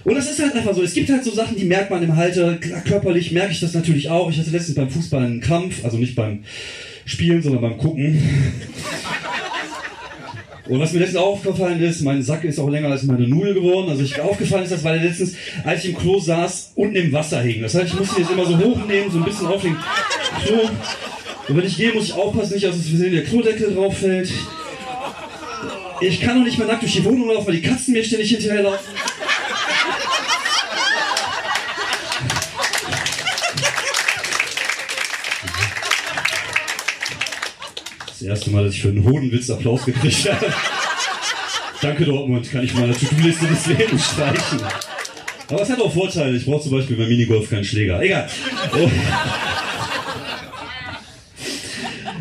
Und 0.08 0.14
das 0.14 0.30
ist 0.30 0.40
halt 0.40 0.54
einfach 0.54 0.74
so. 0.74 0.82
Es 0.82 0.94
gibt 0.94 1.10
halt 1.10 1.22
so 1.22 1.30
Sachen, 1.30 1.56
die 1.56 1.66
merkt 1.66 1.90
man 1.90 2.02
im 2.02 2.12
Alter. 2.12 2.56
Körperlich 2.86 3.30
merke 3.30 3.52
ich 3.52 3.60
das 3.60 3.74
natürlich 3.74 4.08
auch. 4.08 4.30
Ich 4.30 4.38
hatte 4.38 4.48
letztens 4.48 4.76
beim 4.76 4.88
Fußball 4.88 5.22
einen 5.22 5.40
Krampf, 5.42 5.84
also 5.84 5.98
nicht 5.98 6.14
beim 6.14 6.44
Spielen, 7.04 7.42
sondern 7.42 7.60
beim 7.60 7.76
Gucken. 7.76 8.22
Und 10.68 10.80
was 10.80 10.92
mir 10.92 11.00
letztens 11.00 11.20
aufgefallen 11.20 11.80
ist, 11.82 12.02
mein 12.02 12.22
Sack 12.22 12.44
ist 12.44 12.58
auch 12.58 12.68
länger 12.68 12.90
als 12.90 13.02
meine 13.04 13.26
Nudel 13.26 13.54
geworden. 13.54 13.88
Also 13.88 14.02
ich 14.02 14.20
aufgefallen 14.20 14.64
ist 14.64 14.72
das, 14.72 14.84
weil 14.84 14.98
er 14.98 15.04
letztens, 15.04 15.34
als 15.64 15.84
ich 15.84 15.90
im 15.90 15.96
Klo 15.96 16.20
saß, 16.20 16.72
unten 16.74 16.94
im 16.94 17.12
Wasser 17.12 17.40
hing. 17.40 17.62
Das 17.62 17.74
heißt, 17.74 17.86
ich 17.86 17.98
musste 17.98 18.20
jetzt 18.20 18.30
immer 18.30 18.44
so 18.44 18.58
hochnehmen, 18.58 19.10
so 19.10 19.18
ein 19.18 19.24
bisschen 19.24 19.46
auf 19.46 19.62
den 19.62 19.76
Klo. 20.44 20.60
Und 21.48 21.56
wenn 21.56 21.66
ich 21.66 21.76
gehe, 21.76 21.92
muss 21.92 22.04
ich 22.04 22.12
aufpassen, 22.12 22.54
nicht, 22.54 22.66
dass 22.66 22.76
es 22.76 22.88
versehen 22.88 23.12
der 23.12 23.24
Klodeckel 23.24 23.74
drauf 23.74 23.96
fällt. 23.96 24.30
Ich 26.00 26.20
kann 26.20 26.38
noch 26.38 26.44
nicht 26.44 26.58
mehr 26.58 26.66
nackt 26.66 26.82
durch 26.82 26.92
die 26.92 27.04
Wohnung 27.04 27.28
laufen, 27.28 27.46
weil 27.46 27.56
die 27.56 27.62
Katzen 27.62 27.94
mir 27.94 28.04
ständig 28.04 28.30
hinterherlaufen. 28.30 28.86
Erste 38.28 38.50
Mal, 38.50 38.64
dass 38.64 38.74
ich 38.74 38.82
für 38.82 38.88
einen 38.88 39.04
Hodenwitz 39.04 39.50
Applaus 39.50 39.84
gekriegt 39.84 40.30
habe. 40.30 40.52
Danke 41.80 42.04
Dortmund, 42.04 42.50
kann 42.50 42.64
ich 42.64 42.74
meiner 42.74 42.92
To-Do-Liste 42.92 43.46
des 43.46 43.66
Lebens 43.66 44.04
streichen. 44.04 44.60
Aber 45.50 45.62
es 45.62 45.70
hat 45.70 45.80
auch 45.80 45.92
Vorteile. 45.92 46.36
Ich 46.36 46.44
brauche 46.44 46.62
zum 46.62 46.72
Beispiel 46.72 46.96
beim 46.96 47.08
Minigolf 47.08 47.48
keinen 47.48 47.64
Schläger. 47.64 48.02
Egal. 48.02 48.28
Oh. 48.74 48.90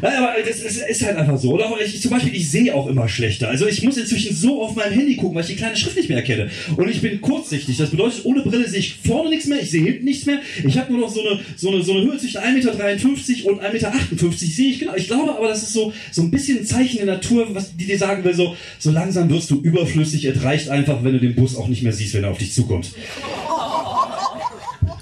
Nein, 0.01 0.13
aber 0.17 0.33
das 0.45 0.59
ist, 0.59 0.81
ist, 0.81 1.05
halt 1.05 1.17
einfach 1.17 1.37
so. 1.37 1.53
Oder 1.53 1.71
ich, 1.83 2.01
zum 2.01 2.11
Beispiel, 2.11 2.35
ich 2.35 2.49
sehe 2.49 2.73
auch 2.73 2.87
immer 2.87 3.07
schlechter. 3.07 3.49
Also 3.49 3.67
ich 3.67 3.83
muss 3.83 3.97
inzwischen 3.97 4.35
so 4.35 4.61
auf 4.61 4.75
meinem 4.75 4.93
Handy 4.93 5.15
gucken, 5.15 5.35
weil 5.35 5.43
ich 5.43 5.49
die 5.49 5.55
kleine 5.55 5.75
Schrift 5.75 5.97
nicht 5.97 6.09
mehr 6.09 6.17
erkenne. 6.17 6.49
Und 6.75 6.89
ich 6.89 7.01
bin 7.01 7.21
kurzsichtig. 7.21 7.77
Das 7.77 7.89
bedeutet, 7.89 8.25
ohne 8.25 8.41
Brille 8.41 8.67
sehe 8.67 8.79
ich 8.79 8.95
vorne 8.95 9.29
nichts 9.29 9.47
mehr, 9.47 9.61
ich 9.61 9.71
sehe 9.71 9.83
hinten 9.83 10.05
nichts 10.05 10.25
mehr. 10.25 10.39
Ich 10.65 10.77
habe 10.77 10.91
nur 10.91 11.01
noch 11.01 11.09
so 11.09 11.21
eine, 11.21 11.39
so, 11.55 11.69
eine, 11.69 11.83
so 11.83 11.93
eine 11.93 12.03
Höhe 12.03 12.17
zwischen 12.17 12.39
1,53 12.39 12.53
Meter 12.53 13.49
und 13.49 13.61
1,58 13.61 13.71
Meter 13.71 14.37
sehe 14.37 14.69
ich 14.69 14.79
genau. 14.79 14.95
Ich 14.95 15.07
glaube 15.07 15.35
aber, 15.35 15.47
das 15.47 15.63
ist 15.63 15.73
so, 15.73 15.93
so 16.11 16.21
ein 16.21 16.31
bisschen 16.31 16.59
ein 16.59 16.65
Zeichen 16.65 16.97
der 16.97 17.05
Natur, 17.05 17.47
was 17.53 17.75
die 17.75 17.85
dir 17.85 17.97
sagen 17.97 18.23
will, 18.23 18.33
so, 18.33 18.55
so 18.79 18.91
langsam 18.91 19.29
wirst 19.29 19.49
du 19.51 19.59
überflüssig. 19.61 20.25
Es 20.25 20.43
reicht 20.43 20.69
einfach, 20.69 21.03
wenn 21.03 21.13
du 21.13 21.19
den 21.19 21.35
Bus 21.35 21.55
auch 21.55 21.67
nicht 21.67 21.83
mehr 21.83 21.93
siehst, 21.93 22.13
wenn 22.13 22.23
er 22.23 22.31
auf 22.31 22.37
dich 22.37 22.53
zukommt. 22.53 22.91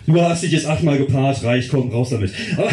Du 0.08 0.22
hast 0.22 0.44
dich 0.44 0.52
jetzt 0.52 0.68
achtmal 0.68 0.98
gepaart, 1.00 1.44
reicht, 1.44 1.70
komm, 1.70 1.90
raus 1.90 2.12
damit. 2.12 2.32
Aber 2.58 2.70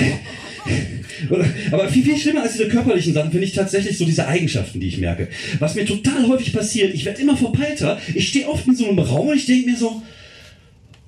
aber 1.71 1.89
viel, 1.89 2.05
viel 2.05 2.19
schlimmer 2.19 2.43
als 2.43 2.53
diese 2.53 2.69
körperlichen 2.69 3.15
Sachen 3.15 3.31
finde 3.31 3.47
ich 3.47 3.53
tatsächlich 3.53 3.99
so 3.99 4.05
diese 4.05 4.27
Eigenschaften, 4.27 4.81
die 4.81 4.89
ich 4.89 4.99
merke. 4.99 5.29
Was 5.59 5.75
mir 5.75 5.85
total 5.85 6.27
häufig 6.29 6.53
passiert, 6.53 6.95
ich 6.95 7.05
werde 7.05 7.21
immer 7.21 7.37
verpeilter. 7.37 8.01
Ich 8.15 8.29
stehe 8.29 8.49
oft 8.49 8.67
in 8.67 8.77
so 8.77 8.89
einem 8.89 8.99
Raum 8.99 9.29
und 9.29 9.37
ich 9.37 9.47
denke 9.47 9.71
mir 9.71 9.77
so, 9.77 10.03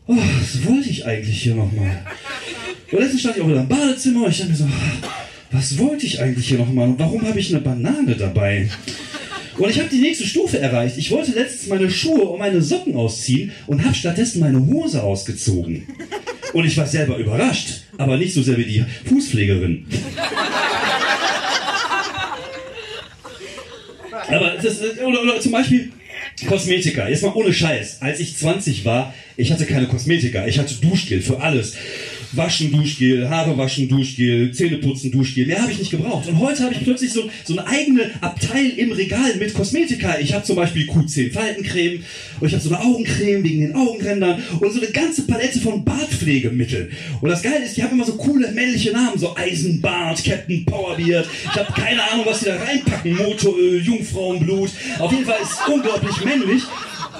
oh, 0.06 0.16
was 0.16 0.64
wollte 0.66 0.90
ich 0.90 1.06
eigentlich 1.06 1.42
hier 1.42 1.54
nochmal? 1.54 1.98
Und 2.92 3.00
letztens 3.00 3.20
stand 3.20 3.36
ich 3.36 3.42
auch 3.42 3.48
wieder 3.48 3.60
im 3.60 3.68
Badezimmer 3.68 4.24
und 4.24 4.30
ich 4.30 4.38
dachte 4.38 4.50
mir 4.50 4.56
so, 4.56 4.68
was 5.50 5.78
wollte 5.78 6.06
ich 6.06 6.20
eigentlich 6.20 6.48
hier 6.48 6.58
nochmal 6.58 6.88
und 6.88 6.98
warum 6.98 7.26
habe 7.26 7.38
ich 7.38 7.50
eine 7.50 7.60
Banane 7.60 8.16
dabei? 8.16 8.68
Und 9.56 9.70
ich 9.70 9.78
habe 9.78 9.88
die 9.88 10.00
nächste 10.00 10.26
Stufe 10.26 10.58
erreicht. 10.58 10.98
Ich 10.98 11.10
wollte 11.12 11.32
letztens 11.32 11.68
meine 11.68 11.90
Schuhe 11.90 12.22
und 12.22 12.40
meine 12.40 12.60
Socken 12.60 12.96
ausziehen 12.96 13.52
und 13.66 13.84
habe 13.84 13.94
stattdessen 13.94 14.40
meine 14.40 14.66
Hose 14.66 15.02
ausgezogen. 15.02 15.86
Und 16.54 16.64
ich 16.64 16.76
war 16.76 16.86
selber 16.86 17.16
überrascht, 17.18 17.82
aber 17.98 18.16
nicht 18.16 18.32
so 18.32 18.42
sehr 18.42 18.56
wie 18.56 18.64
die 18.64 18.84
Fußpflegerin. 19.06 19.86
Aber 24.28 24.50
das, 24.62 24.80
oder, 25.04 25.22
oder 25.22 25.40
zum 25.40 25.52
Beispiel 25.52 25.90
Kosmetika. 26.46 27.08
Jetzt 27.08 27.22
mal 27.22 27.32
ohne 27.34 27.52
Scheiß. 27.52 27.98
Als 28.00 28.20
ich 28.20 28.36
20 28.36 28.84
war, 28.84 29.12
ich 29.36 29.52
hatte 29.52 29.66
keine 29.66 29.88
Kosmetika. 29.88 30.46
Ich 30.46 30.58
hatte 30.58 30.74
Duschgel 30.76 31.20
für 31.22 31.40
alles. 31.40 31.76
Waschen, 32.32 32.72
Duschgel, 32.72 33.28
Haare 33.28 33.56
waschen, 33.56 33.88
Duschgel, 33.88 34.52
Zähne 34.52 34.78
putzen, 34.78 35.10
Duschgel. 35.10 35.46
Mehr 35.46 35.62
habe 35.62 35.72
ich 35.72 35.78
nicht 35.78 35.90
gebraucht. 35.90 36.28
Und 36.28 36.38
heute 36.38 36.64
habe 36.64 36.74
ich 36.74 36.84
plötzlich 36.84 37.12
so, 37.12 37.28
so 37.44 37.56
eine 37.56 37.66
eigene 37.66 38.10
Abteil 38.20 38.70
im 38.76 38.92
Regal 38.92 39.36
mit 39.36 39.54
Kosmetika. 39.54 40.18
Ich 40.18 40.32
habe 40.32 40.44
zum 40.44 40.56
Beispiel 40.56 40.88
Q10 40.88 41.32
Faltencreme 41.32 42.02
und 42.40 42.46
ich 42.46 42.52
habe 42.52 42.62
so 42.62 42.74
eine 42.74 42.84
Augencreme 42.84 43.42
wegen 43.44 43.60
den 43.60 43.74
Augenrändern 43.74 44.42
und 44.60 44.72
so 44.72 44.80
eine 44.80 44.90
ganze 44.90 45.22
Palette 45.22 45.60
von 45.60 45.84
Bartpflegemitteln. 45.84 46.90
Und 47.20 47.30
das 47.30 47.42
Geile 47.42 47.64
ist, 47.64 47.76
die 47.76 47.82
haben 47.82 47.92
immer 47.92 48.06
so 48.06 48.14
coole 48.14 48.50
männliche 48.52 48.92
Namen, 48.92 49.18
so 49.18 49.36
Eisenbart, 49.36 50.24
Captain 50.24 50.64
Powerbeard. 50.64 51.26
Ich 51.44 51.56
habe 51.56 51.72
keine 51.72 52.02
Ahnung, 52.10 52.26
was 52.26 52.40
die 52.40 52.46
da 52.46 52.56
reinpacken. 52.56 53.16
Motoröl, 53.16 53.80
Jungfrauenblut. 53.82 54.70
Auf 54.98 55.12
jeden 55.12 55.24
Fall 55.24 55.38
ist 55.42 55.52
es 55.52 55.72
unglaublich 55.72 56.24
männlich. 56.24 56.62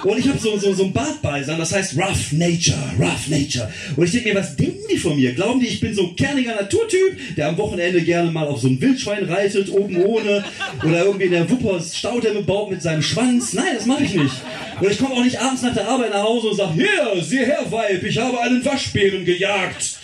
Und 0.05 0.19
ich 0.19 0.29
habe 0.29 0.39
so, 0.39 0.57
so, 0.59 0.73
so 0.75 0.85
ein 0.85 0.93
Bart 0.93 1.23
beisammen, 1.23 1.61
das 1.61 1.73
heißt 1.73 1.97
Rough 1.97 2.33
Nature, 2.33 2.79
Rough 2.99 3.29
Nature. 3.29 3.73
Und 3.97 4.05
ich 4.05 4.13
denke 4.13 4.29
mir, 4.29 4.41
was 4.41 4.55
denken 4.55 4.85
die 4.91 4.99
von 4.99 5.17
mir? 5.17 5.33
Glauben 5.33 5.61
die, 5.61 5.67
ich 5.67 5.81
bin 5.81 5.95
so 5.95 6.09
ein 6.09 6.17
kerniger 6.17 6.55
Naturtyp, 6.55 7.37
der 7.37 7.49
am 7.49 7.57
Wochenende 7.57 8.03
gerne 8.03 8.31
mal 8.31 8.47
auf 8.47 8.61
so 8.61 8.69
ein 8.69 8.81
Wildschwein 8.81 9.25
reitet, 9.25 9.71
oben 9.71 9.97
ohne, 9.97 10.45
oder 10.83 11.05
irgendwie 11.07 11.25
in 11.25 11.33
der 11.33 11.49
Wupper 11.49 11.81
Staudämme 11.81 12.43
baut 12.43 12.71
mit 12.71 12.83
seinem 12.83 13.03
Schwanz? 13.03 13.55
Nein, 13.55 13.75
das 13.77 13.87
mache 13.87 14.05
ich 14.05 14.15
nicht. 14.15 14.35
Und 14.81 14.91
ich 14.91 14.99
komme 14.99 15.15
auch 15.15 15.25
nicht 15.25 15.41
abends 15.41 15.63
nach 15.63 15.75
der 15.75 15.89
Arbeit 15.89 16.11
nach 16.11 16.23
Hause 16.23 16.49
und 16.49 16.57
sage, 16.57 16.75
hier, 16.75 17.23
sieh 17.23 17.39
her, 17.39 17.65
Weib, 17.71 18.03
ich 18.05 18.19
habe 18.19 18.39
einen 18.41 18.65
Waschbären 18.65 19.25
gejagt. 19.25 19.99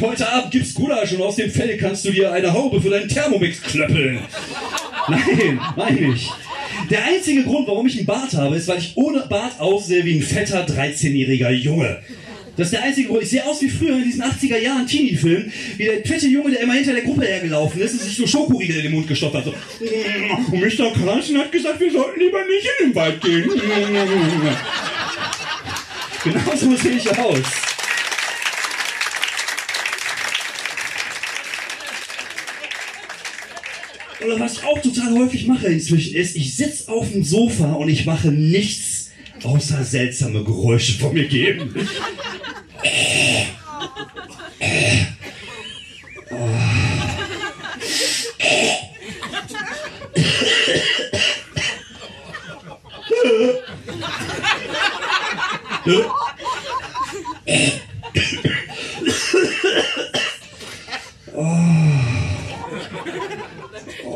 Heute 0.00 0.28
Abend 0.30 0.52
gibt's 0.52 0.74
Gulasch 0.74 1.12
und 1.12 1.22
aus 1.22 1.36
dem 1.36 1.50
Fell 1.50 1.76
kannst 1.76 2.04
du 2.04 2.12
dir 2.12 2.30
eine 2.30 2.52
Haube 2.52 2.80
für 2.80 2.90
deinen 2.90 3.08
Thermomix 3.08 3.62
klöppeln. 3.62 4.20
Nein, 5.08 5.60
meine 5.76 6.12
ich. 6.12 6.30
Der 6.90 7.04
einzige 7.04 7.42
Grund, 7.42 7.66
warum 7.68 7.86
ich 7.86 7.96
einen 7.96 8.06
Bart 8.06 8.32
habe, 8.34 8.56
ist, 8.56 8.68
weil 8.68 8.78
ich 8.78 8.92
ohne 8.96 9.20
Bart 9.28 9.60
aussehe 9.60 10.04
wie 10.04 10.18
ein 10.18 10.22
fetter 10.22 10.66
13-jähriger 10.66 11.50
Junge. 11.50 11.98
Das 12.56 12.68
ist 12.68 12.72
der 12.72 12.82
einzige 12.84 13.08
Grund. 13.08 13.22
Ich 13.22 13.30
sehe 13.30 13.44
aus 13.44 13.60
wie 13.60 13.68
früher 13.68 13.96
in 13.96 14.04
diesen 14.04 14.22
80er 14.22 14.58
Jahren 14.58 14.86
Teenie-Filmen, 14.86 15.52
wie 15.76 15.84
der 15.84 16.04
fette 16.04 16.26
Junge, 16.26 16.52
der 16.52 16.60
immer 16.60 16.74
hinter 16.74 16.92
der 16.94 17.02
Gruppe 17.02 17.26
hergelaufen 17.26 17.80
ist 17.80 17.92
und 17.92 18.00
sich 18.00 18.16
so 18.16 18.26
Schokoriegel 18.26 18.76
in 18.76 18.82
den 18.84 18.92
Mund 18.92 19.06
gestopft 19.06 19.36
hat. 19.36 19.44
So. 19.44 19.54
Und 20.52 20.60
Mr. 20.60 20.92
Carlson 20.92 21.38
hat 21.38 21.52
gesagt, 21.52 21.80
wir 21.80 21.90
sollten 21.90 22.18
lieber 22.18 22.38
nicht 22.46 22.66
in 22.80 22.88
den 22.88 22.94
Wald 22.94 23.20
gehen. 23.20 23.50
Genau 26.24 26.56
so 26.56 26.74
sehe 26.74 26.96
ich 26.96 27.18
aus. 27.18 27.65
Oder 34.26 34.40
was 34.40 34.54
ich 34.54 34.64
auch 34.64 34.80
total 34.80 35.16
häufig 35.18 35.46
mache 35.46 35.68
inzwischen 35.68 36.14
ist, 36.14 36.34
ich 36.34 36.56
sitze 36.56 36.90
auf 36.90 37.10
dem 37.12 37.22
Sofa 37.22 37.74
und 37.74 37.88
ich 37.88 38.06
mache 38.06 38.28
nichts 38.28 39.10
außer 39.44 39.84
seltsame 39.84 40.42
Geräusche 40.42 40.94
von 40.98 41.14
mir 41.14 41.28
geben. 41.28 41.74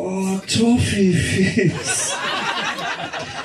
Oh, 0.03 0.39
Toffifees. 0.47 2.15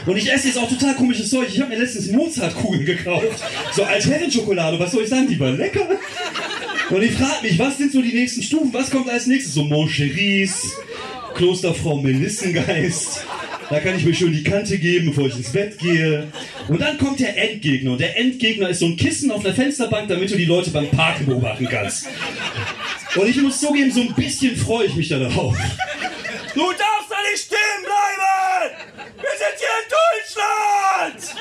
Und 0.06 0.18
ich 0.18 0.25
esse 0.36 0.48
jetzt 0.48 0.58
auch 0.58 0.70
total 0.70 0.96
komisches 0.96 1.30
Zeug. 1.30 1.48
Ich 1.50 1.60
habe 1.60 1.70
mir 1.70 1.80
letztens 1.80 2.12
Mozartkugeln 2.12 2.86
gekauft. 2.86 3.28
So 3.74 3.84
als 3.84 4.06
Herrenschokolade. 4.06 4.78
Was 4.80 4.92
soll 4.92 5.04
ich 5.04 5.10
sagen? 5.10 5.28
Die 5.28 5.40
war 5.40 5.52
lecker. 5.52 5.88
Und 6.90 7.02
ich 7.02 7.14
frage 7.14 7.42
mich, 7.42 7.58
was 7.58 7.78
sind 7.78 7.92
so 7.92 8.02
die 8.02 8.14
nächsten 8.14 8.44
Stufen? 8.44 8.72
Was 8.74 8.92
kommt 8.92 9.10
als 9.10 9.26
nächstes? 9.26 9.54
So 9.56 9.64
Moncheries, 9.64 10.74
Klosterfrau 11.36 11.98
Melissengeist. 11.98 13.26
Da 13.70 13.80
kann 13.80 13.96
ich 13.96 14.06
mir 14.06 14.14
schön 14.14 14.32
die 14.32 14.44
Kante 14.44 14.78
geben, 14.78 15.08
bevor 15.08 15.26
ich 15.28 15.36
ins 15.36 15.52
Bett 15.52 15.80
gehe. 15.80 16.28
Und 16.68 16.80
dann 16.80 17.00
kommt 17.00 17.20
der 17.20 17.36
Endgegner. 17.36 17.94
Und 17.94 18.02
der 18.02 18.20
Endgegner 18.20 18.70
ist 18.70 18.80
so 18.80 18.86
ein 18.86 18.98
Kissen 18.98 19.32
auf 19.32 19.44
einer 19.44 19.56
Fensterbank, 19.56 20.08
damit 20.08 20.30
du 20.30 20.36
die 20.36 20.46
Leute 20.46 20.70
beim 20.70 20.88
Parken 20.90 21.26
beobachten 21.26 21.68
kannst. 21.68 22.08
Und 23.16 23.28
ich 23.28 23.42
muss 23.42 23.60
zugeben, 23.60 23.92
so 23.92 24.02
ein 24.02 24.14
bisschen 24.14 24.56
freue 24.56 24.86
ich 24.86 24.96
mich 24.96 25.08
da 25.10 25.18
darauf. 25.18 25.58
Du 26.54 26.62
da 26.78 26.96
nicht 27.32 27.46
stehen 27.46 27.82
bleiben! 27.84 28.76
Wir 29.18 29.36
sind 29.42 29.56
hier 29.60 29.76
in 29.82 29.88
Deutschland! 31.12 31.36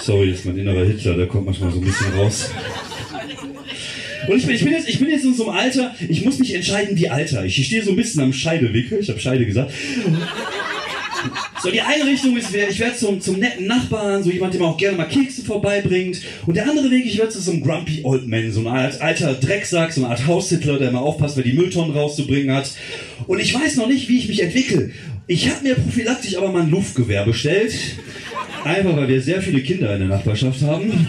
Sorry, 0.00 0.30
das 0.30 0.40
ist 0.40 0.46
mein 0.46 0.58
innerer 0.58 0.84
Hitler, 0.84 1.14
der 1.14 1.26
kommt 1.26 1.46
manchmal 1.46 1.70
so 1.70 1.78
ein 1.78 1.84
bisschen 1.84 2.12
raus. 2.14 2.50
Und 4.28 4.36
ich 4.36 4.46
bin, 4.46 4.54
ich, 4.54 4.64
bin 4.64 4.72
jetzt, 4.72 4.88
ich 4.88 4.98
bin 4.98 5.10
jetzt 5.10 5.24
in 5.24 5.34
so 5.34 5.48
einem 5.48 5.58
Alter, 5.58 5.94
ich 6.08 6.24
muss 6.24 6.38
mich 6.38 6.54
entscheiden, 6.54 6.96
wie 6.96 7.08
Alter. 7.08 7.44
Ich 7.44 7.64
stehe 7.66 7.82
so 7.82 7.90
ein 7.90 7.96
bisschen 7.96 8.22
am 8.22 8.32
Scheidewickel, 8.32 8.98
ich 9.00 9.08
habe 9.08 9.18
Scheide 9.18 9.44
gesagt. 9.44 9.72
So, 11.62 11.70
die 11.70 11.82
eine 11.82 12.06
Richtung 12.06 12.36
ist, 12.36 12.54
ich 12.54 12.80
werde 12.80 12.96
zum, 12.96 13.20
zum 13.20 13.38
netten 13.38 13.66
Nachbarn, 13.66 14.22
so 14.22 14.30
jemand, 14.30 14.54
der 14.54 14.62
mir 14.62 14.68
auch 14.68 14.78
gerne 14.78 14.96
mal 14.96 15.04
Kekse 15.04 15.42
vorbeibringt. 15.42 16.22
Und 16.46 16.56
der 16.56 16.66
andere 16.66 16.90
Weg, 16.90 17.04
ich 17.04 17.18
werde 17.18 17.30
zu 17.30 17.40
so 17.40 17.50
einem 17.50 17.62
Grumpy 17.62 18.00
Old 18.04 18.26
Man, 18.26 18.50
so 18.50 18.66
ein 18.66 18.66
alter 19.00 19.34
Drecksack, 19.34 19.92
so 19.92 20.02
eine 20.02 20.10
Art 20.10 20.26
Haushitler, 20.26 20.78
der 20.78 20.88
immer 20.88 21.02
aufpasst, 21.02 21.36
wer 21.36 21.44
die 21.44 21.52
Mülltonnen 21.52 21.94
rauszubringen 21.94 22.54
hat. 22.54 22.72
Und 23.26 23.40
ich 23.40 23.54
weiß 23.54 23.76
noch 23.76 23.88
nicht, 23.88 24.08
wie 24.08 24.18
ich 24.18 24.28
mich 24.28 24.42
entwickle. 24.42 24.92
Ich 25.26 25.50
habe 25.50 25.62
mir 25.62 25.74
prophylaktisch 25.74 26.36
aber 26.36 26.50
mal 26.50 26.62
ein 26.62 26.70
Luftgewehr 26.70 27.24
bestellt. 27.24 27.74
Einfach, 28.64 28.96
weil 28.96 29.08
wir 29.08 29.20
sehr 29.20 29.40
viele 29.40 29.62
Kinder 29.62 29.92
in 29.94 30.00
der 30.00 30.08
Nachbarschaft 30.08 30.62
haben. 30.62 31.06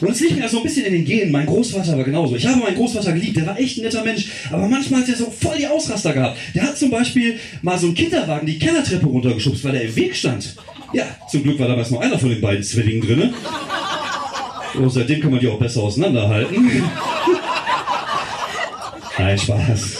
Und 0.00 0.10
es 0.10 0.20
liegt 0.20 0.38
mir 0.38 0.48
so 0.48 0.58
ein 0.58 0.62
bisschen 0.62 0.86
in 0.86 0.94
den 0.94 1.04
Genen. 1.04 1.30
Mein 1.30 1.46
Großvater 1.46 1.96
war 1.96 2.04
genauso. 2.04 2.34
Ich 2.34 2.46
habe 2.46 2.58
meinen 2.58 2.76
Großvater 2.76 3.12
geliebt, 3.12 3.36
der 3.36 3.46
war 3.46 3.58
echt 3.58 3.78
ein 3.78 3.82
netter 3.82 4.02
Mensch. 4.02 4.26
Aber 4.50 4.66
manchmal 4.66 5.02
hat 5.02 5.08
er 5.10 5.16
so 5.16 5.30
voll 5.30 5.58
die 5.58 5.66
Ausraster 5.66 6.14
gehabt. 6.14 6.38
Der 6.54 6.62
hat 6.62 6.78
zum 6.78 6.90
Beispiel 6.90 7.38
mal 7.60 7.78
so 7.78 7.86
einen 7.86 7.94
Kinderwagen 7.94 8.46
die 8.46 8.58
Kellertreppe 8.58 9.06
runtergeschubst, 9.06 9.62
weil 9.64 9.74
er 9.74 9.82
im 9.82 9.96
Weg 9.96 10.16
stand. 10.16 10.56
Ja, 10.94 11.04
zum 11.30 11.42
Glück 11.42 11.58
war 11.58 11.68
damals 11.68 11.90
nur 11.90 12.00
einer 12.00 12.18
von 12.18 12.30
den 12.30 12.40
beiden 12.40 12.62
Zwillingen 12.62 13.06
drinne. 13.06 13.34
Und 14.74 14.90
seitdem 14.90 15.20
kann 15.20 15.32
man 15.32 15.40
die 15.40 15.48
auch 15.48 15.58
besser 15.58 15.82
auseinanderhalten. 15.82 16.82
Nein, 19.18 19.38
Spaß. 19.38 19.96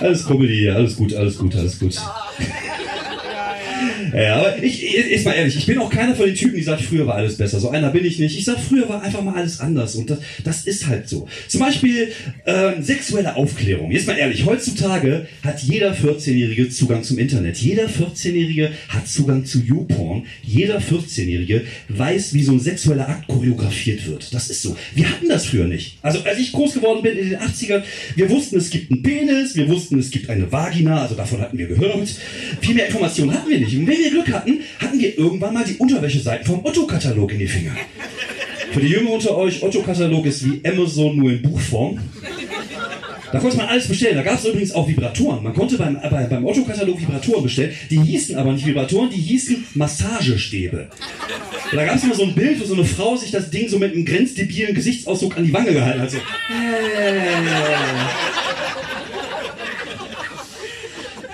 Alles 0.00 0.24
Comedy 0.24 0.70
alles 0.70 0.96
gut, 0.96 1.12
alles 1.14 1.36
gut, 1.36 1.56
alles 1.56 1.78
gut. 1.78 1.96
Ja, 4.14 4.36
aber 4.36 4.62
ich, 4.62 4.94
ist 4.94 5.24
mal 5.24 5.32
ehrlich, 5.32 5.56
ich 5.56 5.66
bin 5.66 5.78
auch 5.78 5.90
keiner 5.90 6.14
von 6.14 6.26
den 6.26 6.34
Typen, 6.34 6.56
die 6.56 6.62
sagt, 6.62 6.82
früher 6.82 7.06
war 7.06 7.16
alles 7.16 7.36
besser. 7.36 7.60
So 7.60 7.70
einer 7.70 7.90
bin 7.90 8.04
ich 8.04 8.18
nicht. 8.18 8.36
Ich 8.36 8.44
sag, 8.44 8.58
früher 8.58 8.88
war 8.88 9.02
einfach 9.02 9.22
mal 9.22 9.34
alles 9.34 9.60
anders 9.60 9.94
und 9.94 10.10
das, 10.10 10.18
das 10.44 10.64
ist 10.64 10.86
halt 10.86 11.08
so. 11.08 11.28
Zum 11.48 11.60
Beispiel 11.60 12.12
ähm, 12.46 12.82
sexuelle 12.82 13.36
Aufklärung. 13.36 13.90
Jetzt 13.90 14.06
mal 14.06 14.16
ehrlich, 14.16 14.44
heutzutage 14.44 15.26
hat 15.42 15.60
jeder 15.62 15.94
14-Jährige 15.94 16.68
Zugang 16.70 17.02
zum 17.02 17.18
Internet. 17.18 17.58
Jeder 17.58 17.86
14-Jährige 17.86 18.70
hat 18.88 19.08
Zugang 19.08 19.44
zu 19.44 19.60
YouPorn. 19.60 20.24
Jeder 20.42 20.78
14-Jährige 20.78 21.62
weiß, 21.88 22.34
wie 22.34 22.42
so 22.42 22.52
ein 22.52 22.60
sexueller 22.60 23.08
Akt 23.08 23.28
choreografiert 23.28 24.06
wird. 24.06 24.32
Das 24.34 24.50
ist 24.50 24.62
so. 24.62 24.76
Wir 24.94 25.08
hatten 25.10 25.28
das 25.28 25.46
früher 25.46 25.66
nicht. 25.66 25.98
Also 26.02 26.20
als 26.20 26.38
ich 26.38 26.52
groß 26.52 26.74
geworden 26.74 27.02
bin 27.02 27.16
in 27.16 27.30
den 27.30 27.38
80ern, 27.38 27.82
wir 28.16 28.30
wussten, 28.30 28.56
es 28.56 28.70
gibt 28.70 28.90
einen 28.90 29.02
Penis, 29.02 29.56
wir 29.56 29.68
wussten, 29.68 29.98
es 29.98 30.10
gibt 30.10 30.28
eine 30.30 30.50
Vagina, 30.50 31.02
also 31.02 31.14
davon 31.14 31.40
hatten 31.40 31.58
wir 31.58 31.66
gehört. 31.66 32.08
Viel 32.60 32.74
mehr 32.74 32.86
Informationen 32.86 33.32
hatten 33.32 33.50
wir 33.50 33.60
nicht. 33.60 33.76
Und 33.76 33.86
wir 34.00 34.10
Glück 34.10 34.32
hatten, 34.32 34.60
hatten 34.78 34.98
wir 34.98 35.18
irgendwann 35.18 35.54
mal 35.54 35.64
die 35.64 35.76
Unterwäscheseiten 35.76 36.46
vom 36.46 36.64
Otto-Katalog 36.64 37.32
in 37.32 37.38
die 37.38 37.46
Finger. 37.46 37.72
Für 38.72 38.80
die 38.80 38.88
Jünger 38.88 39.10
unter 39.10 39.36
euch, 39.36 39.62
Otto-Katalog 39.62 40.26
ist 40.26 40.44
wie 40.44 40.60
Amazon 40.64 41.16
nur 41.16 41.30
in 41.30 41.42
Buchform. 41.42 41.98
Da 43.32 43.38
konnte 43.38 43.56
man 43.56 43.66
alles 43.66 43.86
bestellen. 43.86 44.16
Da 44.16 44.22
gab 44.22 44.38
es 44.38 44.44
übrigens 44.44 44.72
auch 44.72 44.88
Vibratoren. 44.88 45.42
Man 45.42 45.54
konnte 45.54 45.76
beim, 45.76 45.98
bei, 46.00 46.24
beim 46.24 46.44
Otto-Katalog 46.44 47.00
Vibratoren 47.00 47.42
bestellen. 47.44 47.72
Die 47.88 48.00
hießen 48.00 48.36
aber 48.36 48.52
nicht 48.52 48.66
Vibratoren, 48.66 49.10
die 49.10 49.20
hießen 49.20 49.66
Massagestäbe. 49.74 50.88
Und 51.70 51.76
da 51.76 51.84
gab 51.84 51.96
es 51.96 52.04
immer 52.04 52.14
so 52.14 52.24
ein 52.24 52.34
Bild, 52.34 52.60
wo 52.60 52.64
so 52.64 52.74
eine 52.74 52.84
Frau 52.84 53.16
sich 53.16 53.30
das 53.30 53.50
Ding 53.50 53.68
so 53.68 53.78
mit 53.78 53.92
einem 53.92 54.04
grenzdebilen 54.04 54.74
Gesichtsausdruck 54.74 55.36
an 55.36 55.44
die 55.44 55.52
Wange 55.52 55.72
gehalten 55.72 56.00
hat. 56.00 56.10
So. 56.10 56.18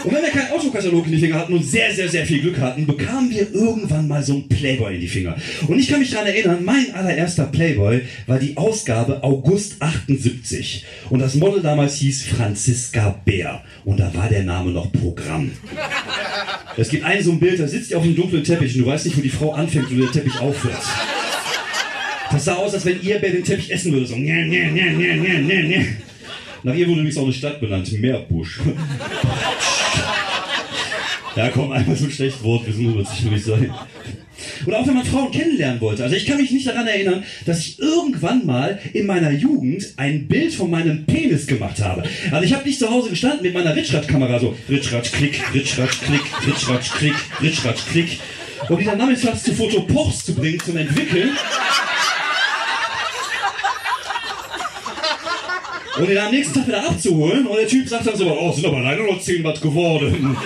Und 0.07 0.15
wenn 0.15 0.23
wir 0.23 0.31
keinen 0.31 0.53
Autokatalog 0.53 1.05
in 1.07 1.13
die 1.13 1.19
Finger 1.19 1.35
hatten 1.35 1.53
und 1.53 1.65
sehr, 1.65 1.93
sehr, 1.93 2.09
sehr 2.09 2.25
viel 2.25 2.39
Glück 2.41 2.61
hatten, 2.61 2.87
bekamen 2.87 3.29
wir 3.29 3.53
irgendwann 3.53 4.07
mal 4.07 4.23
so 4.23 4.35
einen 4.35 4.49
Playboy 4.49 4.95
in 4.95 5.01
die 5.01 5.09
Finger. 5.09 5.35
Und 5.67 5.81
ich 5.81 5.89
kann 5.89 5.99
mich 5.99 6.11
daran 6.11 6.29
erinnern, 6.29 6.65
mein 6.65 6.95
allererster 6.95 7.47
Playboy 7.47 8.03
war 8.29 8.39
die 8.39 8.57
Ausgabe 8.57 9.25
August 9.25 9.83
78. 9.83 10.85
Und 11.11 11.19
das 11.19 11.35
Model 11.35 11.61
damals 11.61 11.97
hieß 11.97 12.23
Franziska 12.27 13.21
Bär. 13.25 13.65
Und 13.85 13.99
da 13.99 14.15
war 14.15 14.29
der 14.29 14.45
Name 14.45 14.71
noch 14.71 14.93
Programm. 14.93 15.51
Es 16.77 16.89
gibt 16.89 17.03
ein 17.03 17.21
so 17.21 17.33
ein 17.33 17.41
Bild, 17.41 17.59
da 17.59 17.67
sitzt 17.67 17.91
ihr 17.91 17.99
auf 17.99 18.05
einem 18.05 18.15
dunklen 18.15 18.45
Teppich 18.45 18.77
und 18.77 18.85
du 18.85 18.87
weißt 18.87 19.07
nicht, 19.07 19.17
wo 19.17 19.23
die 19.23 19.29
Frau 19.29 19.55
anfängt 19.55 19.91
und 19.91 19.99
der 19.99 20.13
Teppich 20.13 20.39
aufhört. 20.39 20.85
Das 22.31 22.45
sah 22.45 22.55
aus, 22.55 22.75
als 22.75 22.85
wenn 22.85 23.03
ihr 23.03 23.19
Bär 23.19 23.31
den 23.31 23.43
Teppich 23.43 23.73
essen 23.73 23.93
würde. 23.93 24.07
So, 24.07 24.15
nye, 24.15 24.47
nye, 24.47 24.71
nye, 24.71 24.93
nye, 24.93 25.17
nye, 25.17 25.63
nye. 25.65 25.87
Nach 26.67 26.75
ihr 26.75 26.89
wurde 26.89 27.01
übrigens 27.01 27.17
auch 27.19 27.25
eine 27.25 27.33
Stadt 27.33 27.61
benannt, 27.61 27.93
Meerbusch. 27.93 28.61
Ja, 31.37 31.50
komm, 31.50 31.71
einmal 31.71 31.95
so 31.97 32.07
ein 32.07 32.11
schlechtes 32.11 32.43
Wort, 32.43 32.66
wir 32.66 32.73
sind 32.73 32.99
witzig, 32.99 33.25
würde 33.25 33.37
ich 33.37 33.45
sagen. 33.45 33.75
Oder 34.66 34.81
auch 34.81 34.87
wenn 34.87 34.95
man 34.95 35.05
Frauen 35.05 35.31
kennenlernen 35.31 35.81
wollte. 35.83 36.02
Also 36.02 36.16
ich 36.16 36.25
kann 36.25 36.38
mich 36.38 36.50
nicht 36.50 36.66
daran 36.66 36.87
erinnern, 36.87 37.25
dass 37.45 37.61
ich 37.61 37.78
irgendwann 37.78 38.47
mal 38.47 38.78
in 38.95 39.07
meiner 39.07 39.31
Jugend 39.31 39.93
ein 39.99 40.28
Bild 40.28 40.55
von 40.55 40.71
meinem 40.71 41.05
Penis 41.05 41.47
gemacht 41.47 41.83
habe. 41.83 42.05
Also 42.31 42.45
ich 42.45 42.55
habe 42.55 42.66
nicht 42.66 42.78
zu 42.78 42.90
Hause 42.90 43.11
gestanden 43.11 43.43
mit 43.43 43.52
meiner 43.52 43.76
Ritschratsch-Kamera 43.76 44.38
so 44.38 44.57
Ritschratsch, 44.69 45.12
klick, 45.12 45.43
Ritschratsch, 45.52 46.00
klick, 46.00 46.23
Ritschratsch, 46.47 46.90
klick, 46.93 47.14
Ritschratsch, 47.43 47.83
klick. 47.90 48.19
Um 48.71 48.78
die 48.78 48.85
dann 48.87 49.16
zu 49.16 49.55
Fotopochs 49.55 50.25
zu 50.25 50.35
bringen, 50.35 50.59
zum 50.59 50.78
Entwickeln. 50.78 51.31
Und 55.99 56.11
ihn 56.11 56.19
am 56.19 56.31
nächsten 56.31 56.55
Tag 56.55 56.69
wieder 56.69 56.88
abzuholen. 56.88 57.47
Und 57.47 57.57
der 57.57 57.69
Typ 57.69 57.88
sagt 57.88 58.07
dann 58.07 58.16
so, 58.16 58.26
oh, 58.26 58.52
sind 58.52 58.66
aber 58.66 58.81
leider 58.81 59.02
noch 59.05 59.21
10 59.21 59.45
Watt 59.45 59.61
geworden. 59.61 60.37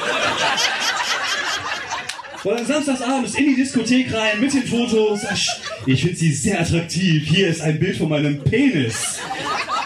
Und 2.43 2.59
dann 2.59 2.67
samstagsabends 2.67 3.35
in 3.35 3.47
die 3.47 3.57
Diskothek 3.57 4.13
rein 4.15 4.41
mit 4.41 4.55
den 4.55 4.67
Fotos. 4.67 5.21
Ich 5.87 6.01
finde 6.01 6.17
sie 6.17 6.33
sehr 6.33 6.61
attraktiv. 6.61 7.27
Hier 7.27 7.49
ist 7.49 7.61
ein 7.61 7.79
Bild 7.79 7.99
von 7.99 8.09
meinem 8.09 8.43
Penis. 8.43 9.19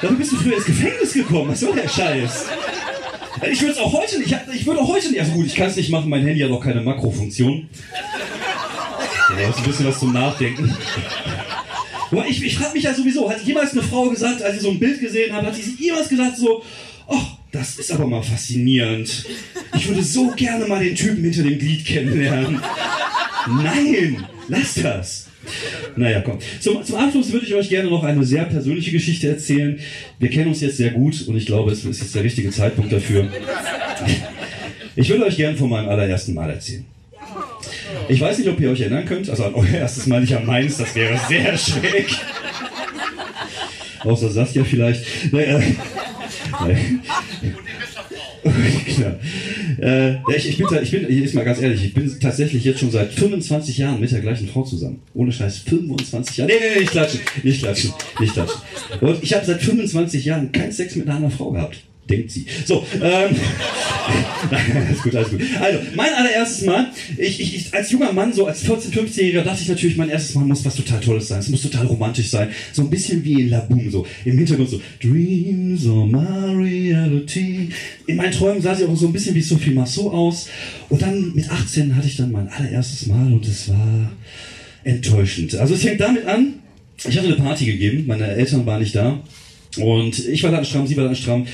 Damit 0.00 0.18
bist 0.18 0.32
du 0.32 0.36
früher 0.36 0.56
ins 0.56 0.66
Gefängnis 0.66 1.12
gekommen. 1.14 1.50
Was 1.50 1.60
soll 1.60 1.74
der 1.74 1.88
Scheiß? 1.88 2.46
Ich 3.50 3.60
würde 3.60 3.72
es 3.72 3.78
auch 3.78 3.92
heute 3.92 4.20
nicht. 4.20 4.36
Ich 4.54 4.66
würde 4.66 4.80
auch 4.80 4.88
heute 4.88 5.10
nicht. 5.10 5.20
Also 5.20 5.32
gut, 5.32 5.46
ich 5.46 5.54
kann 5.56 5.66
es 5.68 5.76
nicht 5.76 5.90
machen. 5.90 6.08
Mein 6.08 6.24
Handy 6.24 6.40
hat 6.40 6.50
auch 6.50 6.62
keine 6.62 6.80
Makrofunktion. 6.80 7.68
Ja, 9.40 9.48
ist 9.48 9.58
ein 9.58 9.64
bisschen 9.64 9.86
was 9.86 9.98
zum 9.98 10.12
Nachdenken. 10.12 10.76
Ich, 12.28 12.44
ich 12.44 12.56
frage 12.56 12.74
mich 12.74 12.84
ja 12.84 12.94
sowieso, 12.94 13.28
hat 13.28 13.42
jemals 13.42 13.72
eine 13.72 13.82
Frau 13.82 14.08
gesagt, 14.08 14.40
als 14.42 14.54
sie 14.54 14.60
so 14.60 14.70
ein 14.70 14.78
Bild 14.78 15.00
gesehen 15.00 15.34
hat, 15.34 15.44
hat 15.44 15.56
sie 15.56 15.74
jemals 15.78 16.08
gesagt 16.08 16.36
so, 16.36 16.62
ach, 17.08 17.38
das 17.54 17.76
ist 17.76 17.92
aber 17.92 18.06
mal 18.08 18.22
faszinierend. 18.22 19.26
Ich 19.76 19.88
würde 19.88 20.02
so 20.02 20.32
gerne 20.36 20.66
mal 20.66 20.82
den 20.82 20.96
Typen 20.96 21.22
hinter 21.22 21.44
dem 21.44 21.58
Glied 21.58 21.84
kennenlernen. 21.86 22.60
Nein, 23.46 24.24
lass 24.48 24.74
das. 24.74 25.28
Naja, 25.94 26.20
komm. 26.22 26.38
Zum, 26.58 26.82
zum 26.82 26.96
Abschluss 26.96 27.32
würde 27.32 27.46
ich 27.46 27.54
euch 27.54 27.68
gerne 27.68 27.90
noch 27.90 28.02
eine 28.02 28.24
sehr 28.24 28.44
persönliche 28.44 28.90
Geschichte 28.90 29.28
erzählen. 29.28 29.78
Wir 30.18 30.30
kennen 30.30 30.48
uns 30.48 30.62
jetzt 30.62 30.78
sehr 30.78 30.90
gut 30.90 31.28
und 31.28 31.36
ich 31.36 31.46
glaube, 31.46 31.70
es 31.70 31.84
ist 31.84 32.00
jetzt 32.00 32.14
der 32.14 32.24
richtige 32.24 32.50
Zeitpunkt 32.50 32.92
dafür. 32.92 33.30
Ich 34.96 35.08
würde 35.08 35.24
euch 35.24 35.36
gerne 35.36 35.56
von 35.56 35.70
meinem 35.70 35.88
allerersten 35.88 36.34
Mal 36.34 36.50
erzählen. 36.50 36.84
Ich 38.08 38.20
weiß 38.20 38.38
nicht, 38.38 38.48
ob 38.48 38.58
ihr 38.58 38.70
euch 38.70 38.80
erinnern 38.80 39.04
könnt, 39.04 39.30
also 39.30 39.44
an 39.44 39.54
euer 39.54 39.74
erstes 39.74 40.06
Mal 40.06 40.22
nicht 40.22 40.34
an 40.34 40.44
meins, 40.44 40.78
das 40.78 40.94
wäre 40.96 41.20
sehr 41.28 41.56
schräg. 41.56 42.08
Außer 44.00 44.30
Saskia 44.30 44.64
vielleicht. 44.64 45.32
Naja. 45.32 45.60
Äh, 49.80 50.18
ich, 50.36 50.58
bin, 50.58 50.66
ich 50.82 50.90
bin, 50.90 51.10
ich 51.10 51.34
mal 51.34 51.44
ganz 51.44 51.60
ehrlich, 51.60 51.84
ich 51.84 51.94
bin 51.94 52.20
tatsächlich 52.20 52.64
jetzt 52.64 52.80
schon 52.80 52.90
seit 52.90 53.12
25 53.12 53.78
Jahren 53.78 54.00
mit 54.00 54.12
der 54.12 54.20
gleichen 54.20 54.48
Frau 54.48 54.62
zusammen. 54.62 55.00
Ohne 55.14 55.32
Scheiß, 55.32 55.58
25 55.58 56.36
Jahre. 56.36 56.52
Nee, 56.52 56.58
nee, 56.60 56.66
nee, 56.74 56.80
nicht 56.80 56.92
klatschen, 56.92 57.20
nicht 57.42 57.60
klatschen, 57.60 57.92
nicht 58.20 58.32
klatschen. 58.34 58.60
Und 59.00 59.22
ich 59.22 59.34
habe 59.34 59.44
seit 59.44 59.62
25 59.62 60.24
Jahren 60.24 60.52
keinen 60.52 60.72
Sex 60.72 60.94
mit 60.96 61.06
einer 61.06 61.16
anderen 61.16 61.34
Frau 61.34 61.50
gehabt 61.50 61.82
denkt 62.08 62.30
sie. 62.30 62.46
So, 62.64 62.86
ähm, 62.94 63.34
alles 64.50 65.02
gut, 65.02 65.14
alles 65.14 65.30
gut. 65.30 65.40
Also, 65.60 65.78
mein 65.94 66.12
allererstes 66.12 66.66
Mal, 66.66 66.90
ich, 67.16 67.40
ich, 67.40 67.74
als 67.74 67.90
junger 67.90 68.12
Mann, 68.12 68.32
so 68.32 68.46
als 68.46 68.64
14-, 68.64 68.92
15-Jähriger, 68.92 69.42
dachte 69.42 69.62
ich 69.62 69.68
natürlich, 69.68 69.96
mein 69.96 70.10
erstes 70.10 70.34
Mal 70.34 70.44
muss 70.44 70.64
was 70.64 70.76
total 70.76 71.00
Tolles 71.00 71.28
sein. 71.28 71.40
Es 71.40 71.48
muss 71.48 71.62
total 71.62 71.86
romantisch 71.86 72.28
sein. 72.28 72.50
So 72.72 72.82
ein 72.82 72.90
bisschen 72.90 73.24
wie 73.24 73.42
in 73.42 73.50
La 73.50 73.60
Boom, 73.60 73.90
so 73.90 74.06
im 74.24 74.36
Hintergrund 74.36 74.68
so 74.68 74.80
Dreams 75.00 75.86
of 75.86 76.10
my 76.10 76.54
reality. 76.54 77.70
In 78.06 78.16
meinen 78.16 78.32
Träumen 78.32 78.60
sah 78.60 78.74
sie 78.74 78.84
auch 78.84 78.96
so 78.96 79.06
ein 79.06 79.12
bisschen 79.12 79.34
wie 79.34 79.42
Sophie 79.42 79.70
Marceau 79.70 80.10
aus. 80.10 80.48
Und 80.88 81.02
dann 81.02 81.34
mit 81.34 81.50
18 81.50 81.96
hatte 81.96 82.06
ich 82.06 82.16
dann 82.16 82.32
mein 82.32 82.48
allererstes 82.48 83.06
Mal 83.06 83.32
und 83.32 83.46
es 83.46 83.68
war 83.68 84.12
enttäuschend. 84.84 85.54
Also 85.54 85.74
es 85.74 85.82
fängt 85.82 86.00
damit 86.00 86.26
an, 86.26 86.54
ich 86.98 87.16
hatte 87.16 87.26
eine 87.26 87.36
Party 87.36 87.64
gegeben, 87.66 88.04
meine 88.06 88.26
Eltern 88.26 88.66
waren 88.66 88.80
nicht 88.80 88.94
da. 88.94 89.22
Und 89.78 90.26
ich 90.26 90.42
war 90.42 90.52
dann 90.52 90.64
stramm, 90.64 90.86
sie 90.86 90.96
war 90.96 91.04
dann 91.04 91.16
stramm. 91.16 91.46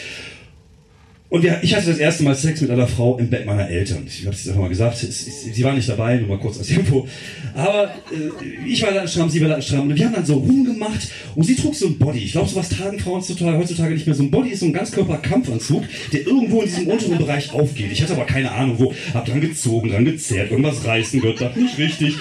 Und 1.30 1.44
wir, 1.44 1.60
ich 1.62 1.76
hatte 1.76 1.86
das 1.86 1.98
erste 1.98 2.24
Mal 2.24 2.34
Sex 2.34 2.60
mit 2.60 2.70
einer 2.70 2.88
Frau 2.88 3.16
im 3.16 3.30
Bett 3.30 3.46
meiner 3.46 3.68
Eltern. 3.68 4.02
Ich 4.04 4.26
habe 4.26 4.34
es 4.34 4.48
einfach 4.48 4.62
mal 4.62 4.68
gesagt. 4.68 5.00
Es, 5.04 5.28
es, 5.28 5.44
sie 5.44 5.62
war 5.62 5.72
nicht 5.72 5.88
dabei, 5.88 6.16
nur 6.16 6.28
mal 6.28 6.38
kurz 6.38 6.58
als 6.58 6.68
Info. 6.70 7.06
Aber 7.54 7.84
äh, 7.84 8.66
ich 8.66 8.82
war 8.82 8.90
dann 8.90 9.06
stramm, 9.06 9.30
sie 9.30 9.40
war 9.40 9.48
dann 9.48 9.62
stramm. 9.62 9.88
Und 9.88 9.96
wir 9.96 10.06
haben 10.06 10.14
dann 10.14 10.26
so 10.26 10.34
rumgemacht. 10.34 11.08
Und 11.36 11.44
sie 11.44 11.54
trug 11.54 11.76
so 11.76 11.86
ein 11.86 11.98
Body. 11.98 12.18
Ich 12.18 12.32
glaube, 12.32 12.48
sowas 12.48 12.68
tragen 12.68 12.98
Frauen 12.98 13.20
heutzutage, 13.20 13.56
heutzutage 13.56 13.94
nicht 13.94 14.06
mehr. 14.06 14.16
So 14.16 14.24
ein 14.24 14.30
Body 14.32 14.50
ist 14.50 14.60
so 14.60 14.66
ein 14.66 14.72
Ganzkörper-Kampfanzug, 14.72 15.84
der 16.12 16.26
irgendwo 16.26 16.62
in 16.62 16.68
diesem 16.68 16.88
unteren 16.88 17.18
Bereich 17.18 17.52
aufgeht. 17.54 17.92
Ich 17.92 18.02
hatte 18.02 18.14
aber 18.14 18.24
keine 18.24 18.50
Ahnung 18.50 18.80
wo. 18.80 18.92
Hab 19.14 19.24
dran 19.24 19.40
gezogen, 19.40 19.88
dran 19.90 20.04
gezerrt, 20.04 20.50
irgendwas 20.50 20.84
reißen 20.84 21.22
wird. 21.22 21.40
Dachte 21.40 21.60
nicht 21.60 21.78
richtig. 21.78 22.16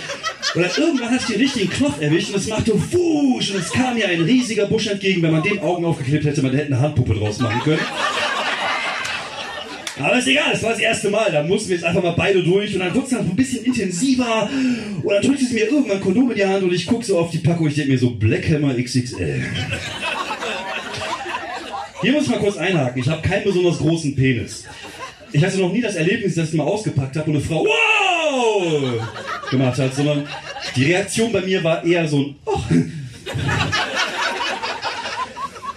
Und 0.53 0.61
dann 0.61 0.71
irgendwann 0.77 1.09
hatte 1.09 1.23
ich 1.27 1.33
den 1.33 1.41
richtigen 1.41 1.69
Knopf 1.71 1.99
erwischt 1.99 2.29
und 2.29 2.37
es 2.37 2.47
machte 2.47 2.73
wusch. 2.73 3.51
Und 3.51 3.59
es 3.59 3.71
kam 3.71 3.95
mir 3.95 4.07
ein 4.07 4.21
riesiger 4.21 4.67
Busch 4.67 4.85
entgegen. 4.85 5.23
Wenn 5.23 5.31
man 5.31 5.41
den 5.41 5.59
Augen 5.59 5.83
aufgeklebt 5.83 6.25
hätte, 6.25 6.43
man 6.43 6.53
hätte 6.53 6.67
eine 6.67 6.79
Handpuppe 6.79 7.15
draus 7.15 7.39
machen 7.39 7.59
können. 7.61 7.79
Aber 9.99 10.17
ist 10.17 10.27
egal, 10.27 10.51
es 10.53 10.63
war 10.63 10.71
das 10.71 10.79
erste 10.79 11.09
Mal, 11.09 11.29
da 11.31 11.43
mussten 11.43 11.69
wir 11.69 11.75
jetzt 11.75 11.85
einfach 11.85 12.01
mal 12.01 12.13
beide 12.15 12.41
durch 12.41 12.73
und 12.73 12.79
dann 12.79 12.93
wurde 12.93 13.05
es 13.05 13.09
dann 13.11 13.19
ein 13.19 13.35
bisschen 13.35 13.65
intensiver 13.65 14.49
und 15.03 15.13
dann 15.13 15.21
drückt 15.21 15.41
es 15.41 15.51
mir 15.51 15.65
irgendwann 15.65 15.99
Kondom 15.99 16.31
in 16.31 16.37
die 16.37 16.45
Hand 16.45 16.63
und 16.63 16.73
ich 16.73 16.85
gucke 16.85 17.03
so 17.05 17.19
auf 17.19 17.31
die 17.31 17.39
Packung, 17.39 17.67
ich 17.67 17.75
denke 17.75 17.91
mir 17.91 17.97
so 17.97 18.11
Black 18.11 18.49
Hammer 18.49 18.73
XXL. 18.75 19.43
Hier 22.01 22.13
muss 22.13 22.23
ich 22.23 22.29
mal 22.29 22.39
kurz 22.39 22.55
einhaken, 22.55 23.01
ich 23.01 23.09
habe 23.09 23.21
keinen 23.27 23.43
besonders 23.43 23.77
großen 23.79 24.15
Penis. 24.15 24.63
Ich 25.33 25.43
hatte 25.43 25.59
noch 25.59 25.73
nie 25.73 25.81
das 25.81 25.95
Erlebnis, 25.95 26.35
dass 26.35 26.49
ich 26.49 26.55
mal 26.55 26.63
ausgepackt 26.63 27.17
habe 27.17 27.29
und 27.29 27.37
eine 27.37 27.45
Frau 27.45 27.65
wow 27.65 29.07
gemacht 29.51 29.77
hat, 29.79 29.93
sondern 29.93 30.25
die 30.77 30.85
Reaktion 30.85 31.31
bei 31.33 31.41
mir 31.41 31.61
war 31.63 31.83
eher 31.83 32.07
so 32.07 32.19
ein 32.19 32.35
oh. 32.45 32.61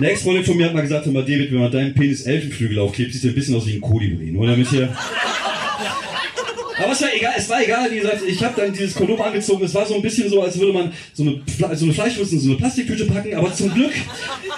Eine 0.02 0.10
Ex-Freundin 0.10 0.44
von 0.44 0.56
mir 0.56 0.66
hat 0.66 0.74
mal 0.74 0.80
gesagt, 0.80 1.06
mal 1.06 1.22
David, 1.22 1.52
wenn 1.52 1.60
man 1.60 1.70
deinen 1.70 1.94
Penis 1.94 2.22
Elfenflügel 2.22 2.80
aufklebt, 2.80 3.12
sieht 3.12 3.22
er 3.22 3.30
ein 3.30 3.36
bisschen 3.36 3.54
aus 3.54 3.68
wie 3.68 3.74
ein 3.74 3.80
Kolibri. 3.80 4.32
Nur 4.32 4.48
damit 4.48 4.68
hier... 4.68 4.88
Aber 6.76 6.90
es 6.90 7.02
war 7.02 7.08
egal, 7.14 7.32
es 7.36 7.48
war 7.48 7.62
egal, 7.62 7.88
wie 7.92 8.00
gesagt, 8.00 8.22
ich 8.26 8.42
habe 8.42 8.60
dann 8.60 8.72
dieses 8.72 8.96
Kondom 8.96 9.20
angezogen, 9.20 9.64
es 9.64 9.72
war 9.74 9.86
so 9.86 9.94
ein 9.94 10.02
bisschen 10.02 10.28
so, 10.28 10.42
als 10.42 10.58
würde 10.58 10.72
man 10.72 10.92
so 11.12 11.22
eine, 11.22 11.40
so 11.76 11.84
eine 11.84 11.94
Fleischwurst 11.94 12.32
in 12.32 12.40
so 12.40 12.48
eine 12.48 12.58
Plastiktüte 12.58 13.04
packen, 13.04 13.32
aber 13.36 13.54
zum 13.54 13.72
Glück 13.72 13.92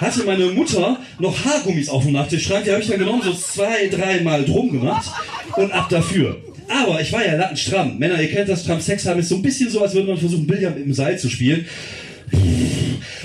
hatte 0.01 0.23
meine 0.23 0.45
Mutter 0.47 0.99
noch 1.19 1.45
Haargummis 1.45 1.89
auf 1.89 2.01
dem 2.01 2.13
Nachttischschrank, 2.13 2.63
die 2.63 2.71
habe 2.71 2.81
ich 2.81 2.87
dann 2.87 2.97
genommen, 2.97 3.21
so 3.23 3.33
zwei, 3.33 3.87
dreimal 3.89 4.43
drum 4.45 4.71
gemacht 4.71 5.11
und 5.57 5.71
ab 5.71 5.89
dafür. 5.89 6.41
Aber 6.67 6.99
ich 6.99 7.13
war 7.13 7.23
ja 7.23 7.35
lattenstramm. 7.35 7.99
Männer, 7.99 8.19
ihr 8.19 8.31
kennt 8.31 8.49
das, 8.49 8.63
stramm 8.63 8.81
Sex 8.81 9.05
haben 9.05 9.19
ist 9.19 9.29
so 9.29 9.35
ein 9.35 9.43
bisschen 9.43 9.69
so, 9.69 9.81
als 9.81 9.93
würde 9.93 10.07
man 10.07 10.17
versuchen, 10.17 10.47
Billard 10.47 10.75
mit 10.75 10.85
dem 10.85 10.93
Seil 10.93 11.19
zu 11.19 11.29
spielen. 11.29 11.67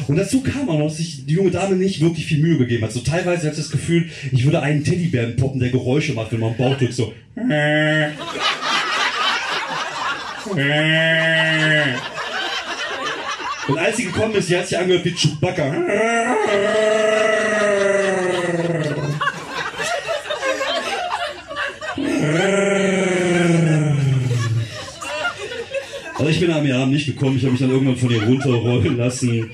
Und 0.07 0.17
dazu 0.17 0.43
kam 0.43 0.69
auch 0.69 0.79
noch, 0.79 0.89
dass 0.89 0.97
sich 0.99 1.27
die 1.27 1.35
junge 1.35 1.51
Dame 1.51 1.77
nicht 1.77 2.01
wirklich 2.01 2.27
viel 2.27 2.39
Mühe 2.41 2.59
gegeben 2.59 2.85
hat. 2.85 2.93
So 2.93 3.01
teilweise 3.01 3.47
hatte 3.47 3.57
ich 3.61 3.63
das 3.63 3.71
Gefühl, 3.71 4.09
ich 4.33 4.45
würde 4.45 4.61
einen 4.61 4.85
Teddybären 4.85 5.37
poppen, 5.37 5.61
der 5.61 5.71
Geräusche 5.71 6.13
macht, 6.15 6.33
wenn 6.33 6.41
man 6.41 6.57
Bauch 6.57 6.77
drückt, 6.77 6.95
so. 6.95 7.13
Und 13.69 13.79
als 13.79 13.97
sie 13.97 14.05
gekommen 14.05 14.35
ist, 14.35 14.49
sie 14.49 14.57
hat 14.57 14.67
sich 14.67 14.77
angehört 14.79 15.05
wie 15.05 15.13
Chewbacca. 15.15 15.75
Bin 26.63 26.73
am 26.73 26.83
Abend 26.83 26.95
nicht 26.95 27.07
gekommen, 27.07 27.37
ich 27.37 27.43
habe 27.43 27.53
mich 27.53 27.61
dann 27.61 27.71
irgendwann 27.71 27.97
von 27.97 28.11
ihr 28.11 28.23
runterrollen 28.23 28.97
lassen. 28.97 29.51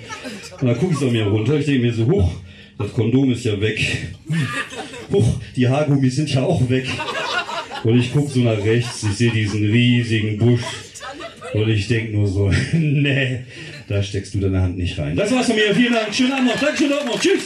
Und 0.60 0.66
dann 0.66 0.78
gucke 0.78 0.92
ich 0.92 0.98
so 0.98 1.10
mir 1.10 1.26
runter, 1.26 1.54
ich 1.54 1.66
denke 1.66 1.82
mir 1.82 1.92
so, 1.92 2.06
huch, 2.06 2.32
das 2.78 2.92
Kondom 2.92 3.32
ist 3.32 3.44
ja 3.44 3.60
weg. 3.60 4.08
Huch, 5.12 5.40
die 5.54 5.68
Haargummis 5.68 6.16
sind 6.16 6.32
ja 6.32 6.42
auch 6.42 6.68
weg. 6.68 6.86
Und 7.84 7.98
ich 7.98 8.12
gucke 8.12 8.30
so 8.30 8.40
nach 8.40 8.58
rechts, 8.58 9.04
ich 9.04 9.16
sehe 9.16 9.30
diesen 9.30 9.70
riesigen 9.70 10.38
Busch. 10.38 10.62
Und 11.54 11.68
ich 11.68 11.88
denke 11.88 12.16
nur 12.16 12.26
so, 12.26 12.50
nee, 12.72 13.40
da 13.88 14.02
steckst 14.02 14.34
du 14.34 14.40
deine 14.40 14.60
Hand 14.62 14.78
nicht 14.78 14.98
rein. 14.98 15.16
Das 15.16 15.30
war's 15.32 15.46
von 15.46 15.54
mir, 15.54 15.74
vielen 15.74 15.92
Dank, 15.92 16.14
schönen 16.14 16.32
Abend 16.32 16.48
noch, 16.48 16.60
Dankeschön, 16.60 16.88
noch, 16.88 17.20
tschüss. 17.20 17.44